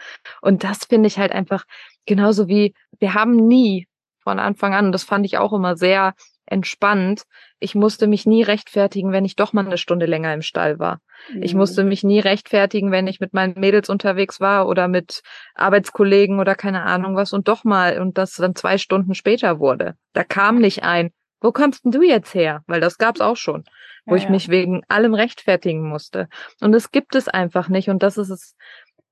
Und 0.42 0.62
das 0.62 0.84
finde 0.84 1.06
ich 1.06 1.18
halt 1.18 1.32
einfach 1.32 1.64
genauso 2.04 2.48
wie, 2.48 2.74
wir 2.98 3.14
haben 3.14 3.34
nie 3.34 3.88
von 4.18 4.38
Anfang 4.38 4.74
an, 4.74 4.92
das 4.92 5.04
fand 5.04 5.24
ich 5.24 5.38
auch 5.38 5.54
immer 5.54 5.78
sehr 5.78 6.12
entspannt. 6.50 7.22
Ich 7.58 7.74
musste 7.74 8.06
mich 8.06 8.26
nie 8.26 8.42
rechtfertigen, 8.42 9.12
wenn 9.12 9.24
ich 9.24 9.36
doch 9.36 9.52
mal 9.52 9.64
eine 9.64 9.78
Stunde 9.78 10.06
länger 10.06 10.34
im 10.34 10.42
Stall 10.42 10.78
war. 10.78 11.00
Mhm. 11.32 11.42
Ich 11.42 11.54
musste 11.54 11.84
mich 11.84 12.04
nie 12.04 12.20
rechtfertigen, 12.20 12.90
wenn 12.90 13.06
ich 13.06 13.20
mit 13.20 13.32
meinen 13.32 13.58
Mädels 13.58 13.88
unterwegs 13.88 14.40
war 14.40 14.68
oder 14.68 14.88
mit 14.88 15.22
Arbeitskollegen 15.54 16.40
oder 16.40 16.54
keine 16.54 16.82
Ahnung 16.82 17.16
was 17.16 17.32
und 17.32 17.48
doch 17.48 17.64
mal 17.64 18.00
und 18.00 18.18
das 18.18 18.34
dann 18.34 18.54
zwei 18.54 18.78
Stunden 18.78 19.14
später 19.14 19.58
wurde. 19.58 19.94
Da 20.12 20.24
kam 20.24 20.58
nicht 20.58 20.82
ein, 20.82 21.10
wo 21.40 21.52
kommst 21.52 21.84
denn 21.84 21.92
du 21.92 22.02
jetzt 22.02 22.34
her? 22.34 22.62
Weil 22.66 22.80
das 22.80 22.98
gab's 22.98 23.20
auch 23.20 23.36
schon, 23.36 23.64
wo 24.04 24.14
ja, 24.14 24.18
ich 24.18 24.24
ja. 24.24 24.30
mich 24.30 24.48
wegen 24.48 24.82
allem 24.88 25.14
rechtfertigen 25.14 25.88
musste. 25.88 26.28
Und 26.60 26.72
das 26.72 26.90
gibt 26.90 27.14
es 27.14 27.28
einfach 27.28 27.68
nicht 27.68 27.88
und 27.88 28.02
das 28.02 28.18
ist 28.18 28.30
es. 28.30 28.56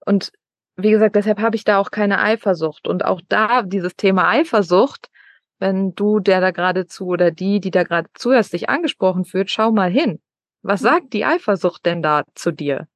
Und 0.05 0.33
wie 0.77 0.91
gesagt, 0.91 1.17
deshalb 1.17 1.41
habe 1.41 1.57
ich 1.57 1.65
da 1.65 1.79
auch 1.79 1.91
keine 1.91 2.21
Eifersucht. 2.21 2.87
Und 2.87 3.05
auch 3.05 3.21
da 3.29 3.63
dieses 3.63 3.97
Thema 3.97 4.29
Eifersucht, 4.29 5.09
wenn 5.59 5.95
du, 5.95 6.21
der 6.21 6.41
da 6.41 6.51
gerade 6.51 6.87
zu 6.87 7.07
oder 7.07 7.31
die, 7.31 7.61
die 7.61 7.71
da 7.71 7.83
gerade 7.83 8.09
zuhörst, 8.15 8.53
dich 8.53 8.69
angesprochen 8.69 9.25
fühlt, 9.25 9.51
schau 9.51 9.73
mal 9.73 9.91
hin. 9.91 10.21
Was 10.63 10.83
mhm. 10.83 10.87
sagt 10.87 11.13
die 11.13 11.25
Eifersucht 11.25 11.85
denn 11.87 12.03
da 12.03 12.25
zu 12.35 12.53
dir? 12.53 12.89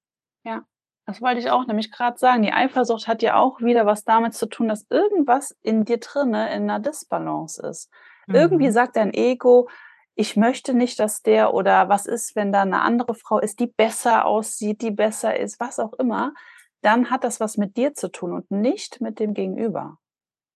Ja, 0.44 0.62
das 1.06 1.20
wollte 1.20 1.40
ich 1.40 1.50
auch 1.50 1.66
nämlich 1.66 1.90
gerade 1.90 2.18
sagen. 2.18 2.42
Die 2.42 2.52
Eifersucht 2.52 3.08
hat 3.08 3.22
ja 3.22 3.36
auch 3.36 3.60
wieder 3.60 3.86
was 3.86 4.04
damit 4.04 4.34
zu 4.34 4.46
tun, 4.46 4.68
dass 4.68 4.86
irgendwas 4.90 5.56
in 5.62 5.84
dir 5.84 5.98
drinne 5.98 6.54
in 6.54 6.62
einer 6.62 6.80
Disbalance 6.80 7.64
ist. 7.66 7.90
Mhm. 8.26 8.34
Irgendwie 8.34 8.70
sagt 8.70 8.96
dein 8.96 9.12
Ego, 9.12 9.68
ich 10.14 10.36
möchte 10.36 10.74
nicht, 10.74 10.98
dass 10.98 11.22
der 11.22 11.54
oder 11.54 11.88
was 11.88 12.06
ist, 12.06 12.36
wenn 12.36 12.52
da 12.52 12.62
eine 12.62 12.82
andere 12.82 13.14
Frau 13.14 13.38
ist, 13.38 13.60
die 13.60 13.66
besser 13.66 14.26
aussieht, 14.26 14.82
die 14.82 14.90
besser 14.90 15.38
ist, 15.38 15.58
was 15.58 15.78
auch 15.78 15.94
immer, 15.94 16.34
dann 16.82 17.10
hat 17.10 17.24
das 17.24 17.40
was 17.40 17.56
mit 17.56 17.76
dir 17.76 17.94
zu 17.94 18.10
tun 18.10 18.32
und 18.32 18.50
nicht 18.50 19.00
mit 19.00 19.18
dem 19.20 19.34
Gegenüber. 19.34 19.98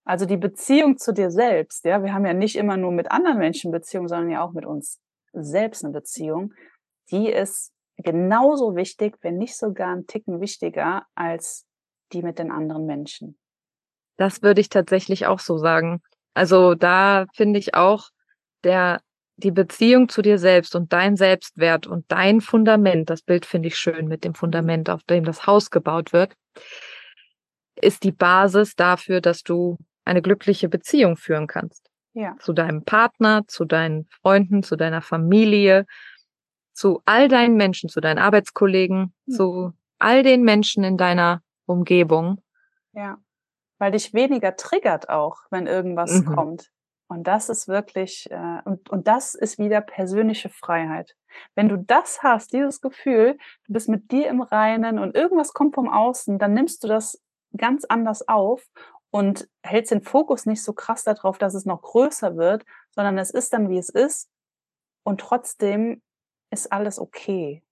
Also 0.07 0.25
die 0.25 0.37
Beziehung 0.37 0.97
zu 0.97 1.13
dir 1.13 1.29
selbst, 1.29 1.83
ja, 1.83 2.01
wir 2.01 2.13
haben 2.13 2.25
ja 2.25 2.33
nicht 2.33 2.55
immer 2.55 2.77
nur 2.77 2.93
mit 2.93 3.11
anderen 3.11 3.39
Menschen 3.39 3.73
Beziehungen, 3.73 4.07
sondern 4.07 4.29
ja 4.29 4.41
auch 4.41 4.53
mit 4.53 4.65
uns 4.65 5.01
selbst 5.33 5.83
eine 5.83 5.91
Beziehung, 5.91 6.53
die 7.11 7.29
ist 7.29 7.73
genauso 7.97 8.77
wichtig, 8.77 9.17
wenn 9.19 9.37
nicht 9.37 9.57
sogar 9.57 9.93
ein 9.93 10.07
Ticken 10.07 10.39
wichtiger 10.39 11.05
als 11.13 11.65
die 12.13 12.21
mit 12.21 12.39
den 12.39 12.51
anderen 12.51 12.85
Menschen. 12.85 13.37
Das 14.15 14.41
würde 14.41 14.61
ich 14.61 14.69
tatsächlich 14.69 15.25
auch 15.25 15.39
so 15.39 15.57
sagen. 15.57 16.01
Also 16.33 16.73
da 16.73 17.25
finde 17.35 17.59
ich 17.59 17.75
auch 17.75 18.07
der 18.63 19.01
die 19.35 19.51
Beziehung 19.51 20.07
zu 20.07 20.21
dir 20.21 20.39
selbst 20.39 20.73
und 20.73 20.93
dein 20.93 21.17
Selbstwert 21.17 21.85
und 21.85 22.05
dein 22.07 22.39
Fundament, 22.39 23.09
das 23.09 23.21
Bild 23.21 23.45
finde 23.45 23.67
ich 23.67 23.77
schön 23.77 24.07
mit 24.07 24.23
dem 24.23 24.35
Fundament, 24.35 24.89
auf 24.89 25.03
dem 25.03 25.25
das 25.25 25.45
Haus 25.45 25.69
gebaut 25.69 26.13
wird, 26.13 26.33
ist 27.75 28.03
die 28.03 28.13
Basis 28.13 28.75
dafür, 28.75 29.19
dass 29.21 29.43
du 29.43 29.77
eine 30.07 30.21
glückliche 30.21 30.69
Beziehung 30.69 31.17
führen 31.17 31.47
kannst. 31.47 31.89
Ja. 32.13 32.35
Zu 32.39 32.53
deinem 32.53 32.83
Partner, 32.83 33.43
zu 33.47 33.65
deinen 33.65 34.05
Freunden, 34.05 34.63
zu 34.63 34.75
deiner 34.75 35.01
Familie, 35.01 35.85
zu 36.73 37.01
all 37.05 37.27
deinen 37.27 37.55
Menschen, 37.55 37.89
zu 37.89 38.01
deinen 38.01 38.17
Arbeitskollegen, 38.17 39.13
mhm. 39.25 39.31
zu 39.31 39.73
all 39.99 40.23
den 40.23 40.43
Menschen 40.43 40.83
in 40.83 40.97
deiner 40.97 41.41
Umgebung. 41.65 42.41
Ja, 42.93 43.17
weil 43.77 43.91
dich 43.91 44.13
weniger 44.13 44.55
triggert 44.55 45.09
auch, 45.09 45.37
wenn 45.51 45.67
irgendwas 45.67 46.21
mhm. 46.21 46.25
kommt. 46.25 46.71
Und 47.09 47.25
das 47.25 47.49
ist 47.49 47.67
wirklich, 47.67 48.29
äh, 48.31 48.61
und, 48.65 48.89
und 48.89 49.07
das 49.07 49.33
ist 49.33 49.59
wieder 49.59 49.81
persönliche 49.81 50.49
Freiheit. 50.49 51.15
Wenn 51.55 51.69
du 51.69 51.77
das 51.77 52.21
hast, 52.21 52.51
dieses 52.51 52.81
Gefühl, 52.81 53.37
du 53.65 53.73
bist 53.73 53.87
mit 53.87 54.11
dir 54.11 54.27
im 54.27 54.41
Reinen 54.41 54.99
und 54.99 55.15
irgendwas 55.15 55.53
kommt 55.53 55.75
vom 55.75 55.89
Außen, 55.89 56.37
dann 56.37 56.53
nimmst 56.53 56.83
du 56.83 56.87
das 56.87 57.21
ganz 57.55 57.85
anders 57.85 58.27
auf 58.27 58.67
und 59.11 59.47
hältst 59.63 59.91
den 59.91 60.01
Fokus 60.01 60.45
nicht 60.45 60.63
so 60.63 60.73
krass 60.73 61.03
darauf, 61.03 61.37
dass 61.37 61.53
es 61.53 61.65
noch 61.65 61.81
größer 61.81 62.35
wird, 62.37 62.65
sondern 62.91 63.17
es 63.17 63.31
ist 63.31 63.53
dann, 63.53 63.69
wie 63.69 63.77
es 63.77 63.89
ist. 63.89 64.29
Und 65.03 65.21
trotzdem 65.21 66.01
ist 66.51 66.71
alles 66.71 66.99
okay. 66.99 67.63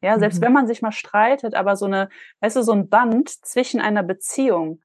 Ja, 0.00 0.18
selbst 0.18 0.40
mhm. 0.40 0.46
wenn 0.46 0.52
man 0.52 0.66
sich 0.66 0.80
mal 0.80 0.92
streitet, 0.92 1.54
aber 1.54 1.76
so 1.76 1.86
eine, 1.86 2.08
weißt 2.40 2.56
du, 2.56 2.62
so 2.62 2.72
ein 2.72 2.88
Band 2.88 3.28
zwischen 3.28 3.80
einer 3.80 4.04
Beziehung, 4.04 4.80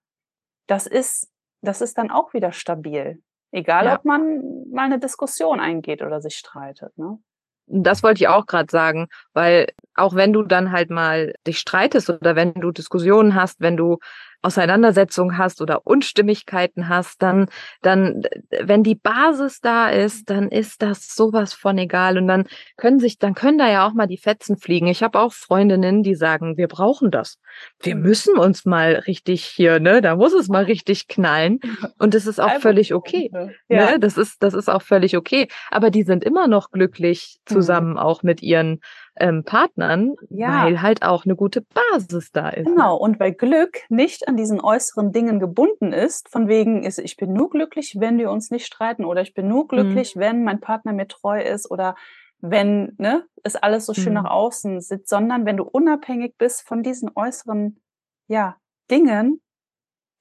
das 0.68 0.88
ist, 0.88 1.30
das 1.62 1.82
ist 1.82 1.98
dann 1.98 2.10
auch 2.10 2.34
wieder 2.34 2.52
stabil. 2.52 3.22
Egal, 3.52 3.86
ja. 3.86 3.96
ob 3.96 4.06
man 4.06 4.70
mal 4.72 4.86
eine 4.86 5.00
Diskussion 5.00 5.60
eingeht 5.60 6.02
oder 6.02 6.20
sich 6.22 6.36
streitet. 6.36 6.98
Ne? 6.98 7.20
Das 7.68 8.02
wollte 8.02 8.24
ich 8.24 8.28
auch 8.28 8.48
gerade 8.48 8.72
sagen, 8.72 9.08
weil 9.34 9.68
auch 9.96 10.16
wenn 10.16 10.34
du 10.34 10.44
dann 10.44 10.72
halt 10.72 10.90
mal 10.90 11.34
dich 11.46 11.60
streitest 11.60 12.10
oder 12.10 12.36
wenn 12.36 12.54
du 12.54 12.72
Diskussionen 12.72 13.36
hast, 13.36 13.62
wenn 13.62 13.78
du 13.78 14.00
Auseinandersetzungen 14.44 15.38
hast 15.38 15.62
oder 15.62 15.88
Unstimmigkeiten 15.88 16.90
hast, 16.90 17.22
dann, 17.22 17.48
dann, 17.82 18.24
wenn 18.62 18.84
die 18.84 18.96
Basis 18.96 19.62
da 19.62 19.90
ist, 19.90 20.30
dann 20.30 20.50
ist 20.50 20.82
das 20.82 21.16
sowas 21.16 21.54
von 21.54 21.78
egal. 21.78 22.18
Und 22.18 22.28
dann 22.28 22.46
können 22.76 23.00
sich, 23.00 23.18
dann 23.18 23.36
können 23.36 23.58
da 23.58 23.70
ja 23.70 23.88
auch 23.88 23.94
mal 23.94 24.06
die 24.06 24.18
Fetzen 24.18 24.58
fliegen. 24.58 24.88
Ich 24.88 25.02
habe 25.02 25.20
auch 25.20 25.32
Freundinnen, 25.32 26.04
die 26.04 26.16
sagen, 26.16 26.58
wir 26.58 26.68
brauchen 26.68 27.10
das. 27.10 27.40
Wir 27.80 27.96
müssen 27.96 28.38
uns 28.38 28.66
mal 28.66 28.96
richtig 29.08 29.46
hier, 29.46 29.80
ne? 29.80 30.02
Da 30.02 30.18
muss 30.18 30.34
es 30.34 30.50
mal 30.50 30.66
richtig 30.66 31.08
knallen. 31.08 31.62
Und 31.98 32.14
das 32.14 32.28
ist 32.28 32.42
auch 32.42 32.60
völlig 32.60 32.94
okay. 32.94 33.32
Ja. 33.70 33.92
Ne? 33.92 34.00
Das 34.00 34.18
ist, 34.18 34.44
das 34.44 34.54
ist 34.54 34.70
auch 34.70 34.82
völlig 34.82 35.16
okay. 35.16 35.48
Aber 35.72 35.90
die 35.90 36.04
sind 36.04 36.24
immer 36.24 36.50
noch 36.50 36.72
glücklich 36.72 37.40
mhm. 37.48 37.54
zusammen, 37.54 37.98
auch 37.98 38.24
mit 38.24 38.42
ihren 38.42 38.82
ähm, 39.16 39.44
Partnern, 39.44 40.16
ja. 40.30 40.66
weil 40.66 40.82
halt 40.82 41.04
auch 41.04 41.26
eine 41.26 41.36
gute 41.36 41.62
Basis 41.62 42.32
da 42.32 42.50
ist. 42.50 42.66
Genau, 42.66 42.98
und 42.98 43.20
weil 43.20 43.34
Glück 43.34 43.82
nicht 43.90 44.28
an 44.28 44.38
diesen 44.38 44.60
äußeren 44.60 45.12
Dingen 45.12 45.40
gebunden 45.40 45.94
ist, 45.94 46.30
von 46.30 46.48
wegen 46.48 46.84
ist, 46.84 47.00
ich 47.00 47.18
bin 47.18 47.34
nur 47.34 47.50
glücklich, 47.50 47.98
wenn 48.00 48.18
wir 48.18 48.32
uns 48.32 48.50
nicht 48.52 48.66
streiten 48.66 49.06
oder 49.06 49.22
ich 49.22 49.34
bin 49.34 49.48
nur 49.48 49.68
glücklich, 49.68 50.16
mhm. 50.16 50.20
wenn 50.20 50.44
mein 50.44 50.60
Partner 50.60 50.94
mir 50.94 51.08
treu 51.08 51.42
ist 51.42 51.70
oder 51.70 51.96
wenn 52.40 52.96
ne, 52.98 53.26
es 53.44 53.56
alles 53.56 53.86
so 53.86 53.94
schön 53.94 54.14
mhm. 54.14 54.24
nach 54.24 54.32
außen 54.32 54.82
sitzt, 54.82 55.10
sondern 55.10 55.46
wenn 55.46 55.58
du 55.58 55.64
unabhängig 55.64 56.36
bist 56.38 56.68
von 56.68 56.84
diesen 56.84 57.12
äußeren 57.16 57.80
ja, 58.28 58.58
Dingen, 58.90 59.42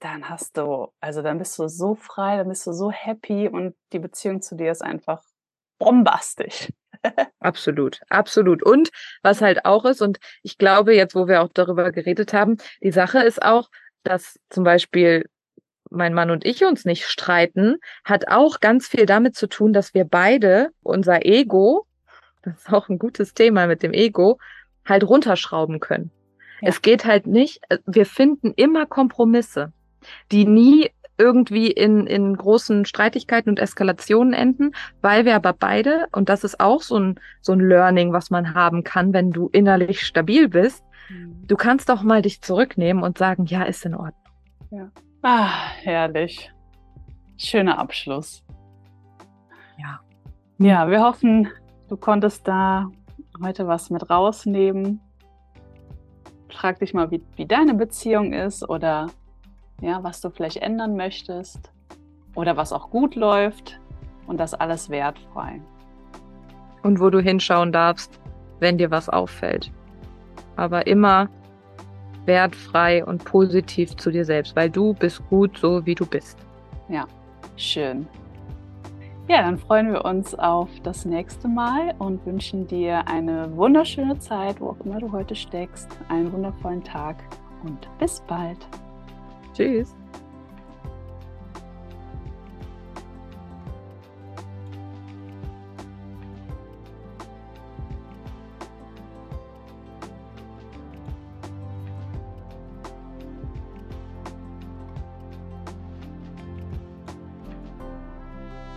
dann 0.01 0.29
hast 0.29 0.57
du, 0.57 0.89
also 1.01 1.23
dann 1.23 1.39
bist 1.39 1.59
du 1.59 1.69
so 1.69 1.95
frei, 1.95 2.37
dann 2.37 2.49
bist 2.49 2.67
du 2.67 2.73
so 2.73 2.91
happy 2.91 3.49
und 3.49 3.75
die 3.93 4.01
Beziehung 4.01 4.43
zu 4.43 4.57
dir 4.57 4.71
ist 4.71 4.83
einfach 4.83 5.23
bombastisch 5.79 6.69
absolut, 7.41 8.01
absolut. 8.09 8.63
Und 8.63 8.91
was 9.23 9.41
halt 9.41 9.65
auch 9.65 9.85
ist, 9.85 10.03
und 10.03 10.19
ich 10.43 10.59
glaube, 10.59 10.95
jetzt, 10.95 11.15
wo 11.15 11.29
wir 11.29 11.43
auch 11.43 11.51
darüber 11.53 11.93
geredet 11.93 12.33
haben, 12.33 12.57
die 12.83 12.93
Sache 12.93 13.21
ist 13.21 13.43
auch, 13.43 13.69
dass 14.05 14.39
zum 14.51 14.65
Beispiel 14.65 15.27
mein 15.91 16.15
Mann 16.15 16.31
und 16.31 16.45
ich 16.45 16.65
uns 16.65 16.85
nicht 16.85 17.05
streiten, 17.05 17.77
hat 18.05 18.29
auch 18.29 18.61
ganz 18.61 18.89
viel 18.89 19.07
damit 19.07 19.37
zu 19.37 19.47
tun, 19.47 19.73
dass 19.73 19.95
wir 19.95 20.05
beide 20.05 20.71
unser 20.83 21.25
Ego, 21.27 21.87
das 22.43 22.57
ist 22.57 22.73
auch 22.73 22.89
ein 22.89 22.99
gutes 22.99 23.35
Thema 23.35 23.67
mit 23.67 23.83
dem 23.83 23.93
Ego, 23.93 24.39
halt 24.85 25.05
runterschrauben 25.05 25.81
können. 25.81 26.11
Ja. 26.61 26.69
Es 26.71 26.83
geht 26.83 27.05
halt 27.05 27.27
nicht, 27.27 27.61
wir 27.87 28.07
finden 28.07 28.53
immer 28.57 28.87
Kompromisse, 28.87 29.73
die 30.33 30.47
nie 30.47 30.91
irgendwie 31.19 31.71
in, 31.71 32.07
in 32.07 32.37
großen 32.37 32.85
Streitigkeiten 32.85 33.51
und 33.51 33.59
Eskalationen 33.59 34.33
enden, 34.33 34.73
weil 35.01 35.25
wir 35.25 35.37
aber 35.37 35.53
beide, 35.53 36.09
und 36.13 36.29
das 36.29 36.45
ist 36.45 36.61
auch 36.61 36.83
so 36.83 36.99
ein, 36.99 37.21
so 37.41 37.53
ein 37.53 37.61
Learning, 37.61 38.13
was 38.13 38.31
man 38.31 38.55
haben 38.55 38.85
kann, 38.85 39.13
wenn 39.13 39.31
du 39.31 39.49
innerlich 39.53 40.01
stabil 40.01 40.49
bist, 40.49 40.85
mhm. 41.09 41.47
du 41.47 41.57
kannst 41.57 41.91
auch 41.91 42.03
mal 42.03 42.23
dich 42.23 42.43
zurücknehmen 42.43 43.03
und 43.03 43.19
sagen, 43.19 43.47
ja, 43.47 43.63
ist 43.63 43.85
in 43.85 43.95
Ordnung. 43.95 44.15
Ja. 44.71 44.91
Ah, 45.23 45.51
herrlich. 45.83 46.51
Schöner 47.37 47.79
Abschluss. 47.79 48.43
Ja. 49.79 50.01
Ja, 50.59 50.89
wir 50.91 51.01
hoffen, 51.01 51.49
du 51.89 51.97
konntest 51.97 52.47
da 52.49 52.91
heute 53.43 53.67
was 53.67 53.91
mit 53.91 54.09
rausnehmen. 54.11 55.01
Frag 56.49 56.79
dich 56.79 56.95
mal, 56.95 57.11
wie, 57.11 57.23
wie 57.37 57.47
deine 57.47 57.75
Beziehung 57.75 58.33
ist 58.33 58.69
oder 58.69 59.09
ja, 59.83 60.03
was 60.03 60.21
du 60.21 60.31
vielleicht 60.31 60.59
ändern 60.59 60.97
möchtest 60.97 61.71
oder 62.35 62.57
was 62.57 62.73
auch 62.73 62.89
gut 62.89 63.15
läuft 63.17 63.79
und 64.27 64.39
das 64.39 64.55
alles 64.55 64.89
wertfrei. 64.89 65.61
Und 66.83 67.01
wo 67.01 67.11
du 67.11 67.21
hinschauen 67.21 67.73
darfst, 67.73 68.19
wenn 68.61 68.79
dir 68.79 68.91
was 68.91 69.09
auffällt. 69.09 69.71
Aber 70.57 70.87
immer 70.87 71.29
wertfrei 72.25 73.05
und 73.05 73.25
positiv 73.25 73.97
zu 73.97 74.11
dir 74.11 74.25
selbst, 74.25 74.55
weil 74.55 74.71
du 74.71 74.95
bist 74.95 75.21
gut 75.29 75.59
so, 75.59 75.85
wie 75.85 75.95
du 75.95 76.07
bist. 76.07 76.39
Ja, 76.89 77.07
schön. 77.57 78.07
Ja, 79.29 79.43
dann 79.43 79.59
freuen 79.59 79.93
wir 79.93 80.05
uns 80.05 80.35
auf 80.35 80.69
das 80.83 81.05
nächste 81.05 81.49
Mal 81.49 81.95
und 81.99 82.25
wünschen 82.27 82.67
dir 82.67 83.07
eine 83.09 83.57
wunderschöne 83.57 84.19
Zeit, 84.19 84.61
wo 84.61 84.71
auch 84.71 84.81
immer 84.85 85.01
du 85.01 85.11
heute 85.11 85.35
steckst, 85.35 85.89
einen 86.09 86.33
wundervollen 86.33 86.85
Tag 86.85 87.17
und 87.65 87.89
bis 87.99 88.21
bald. 88.27 88.59
Tschüss. 89.53 89.95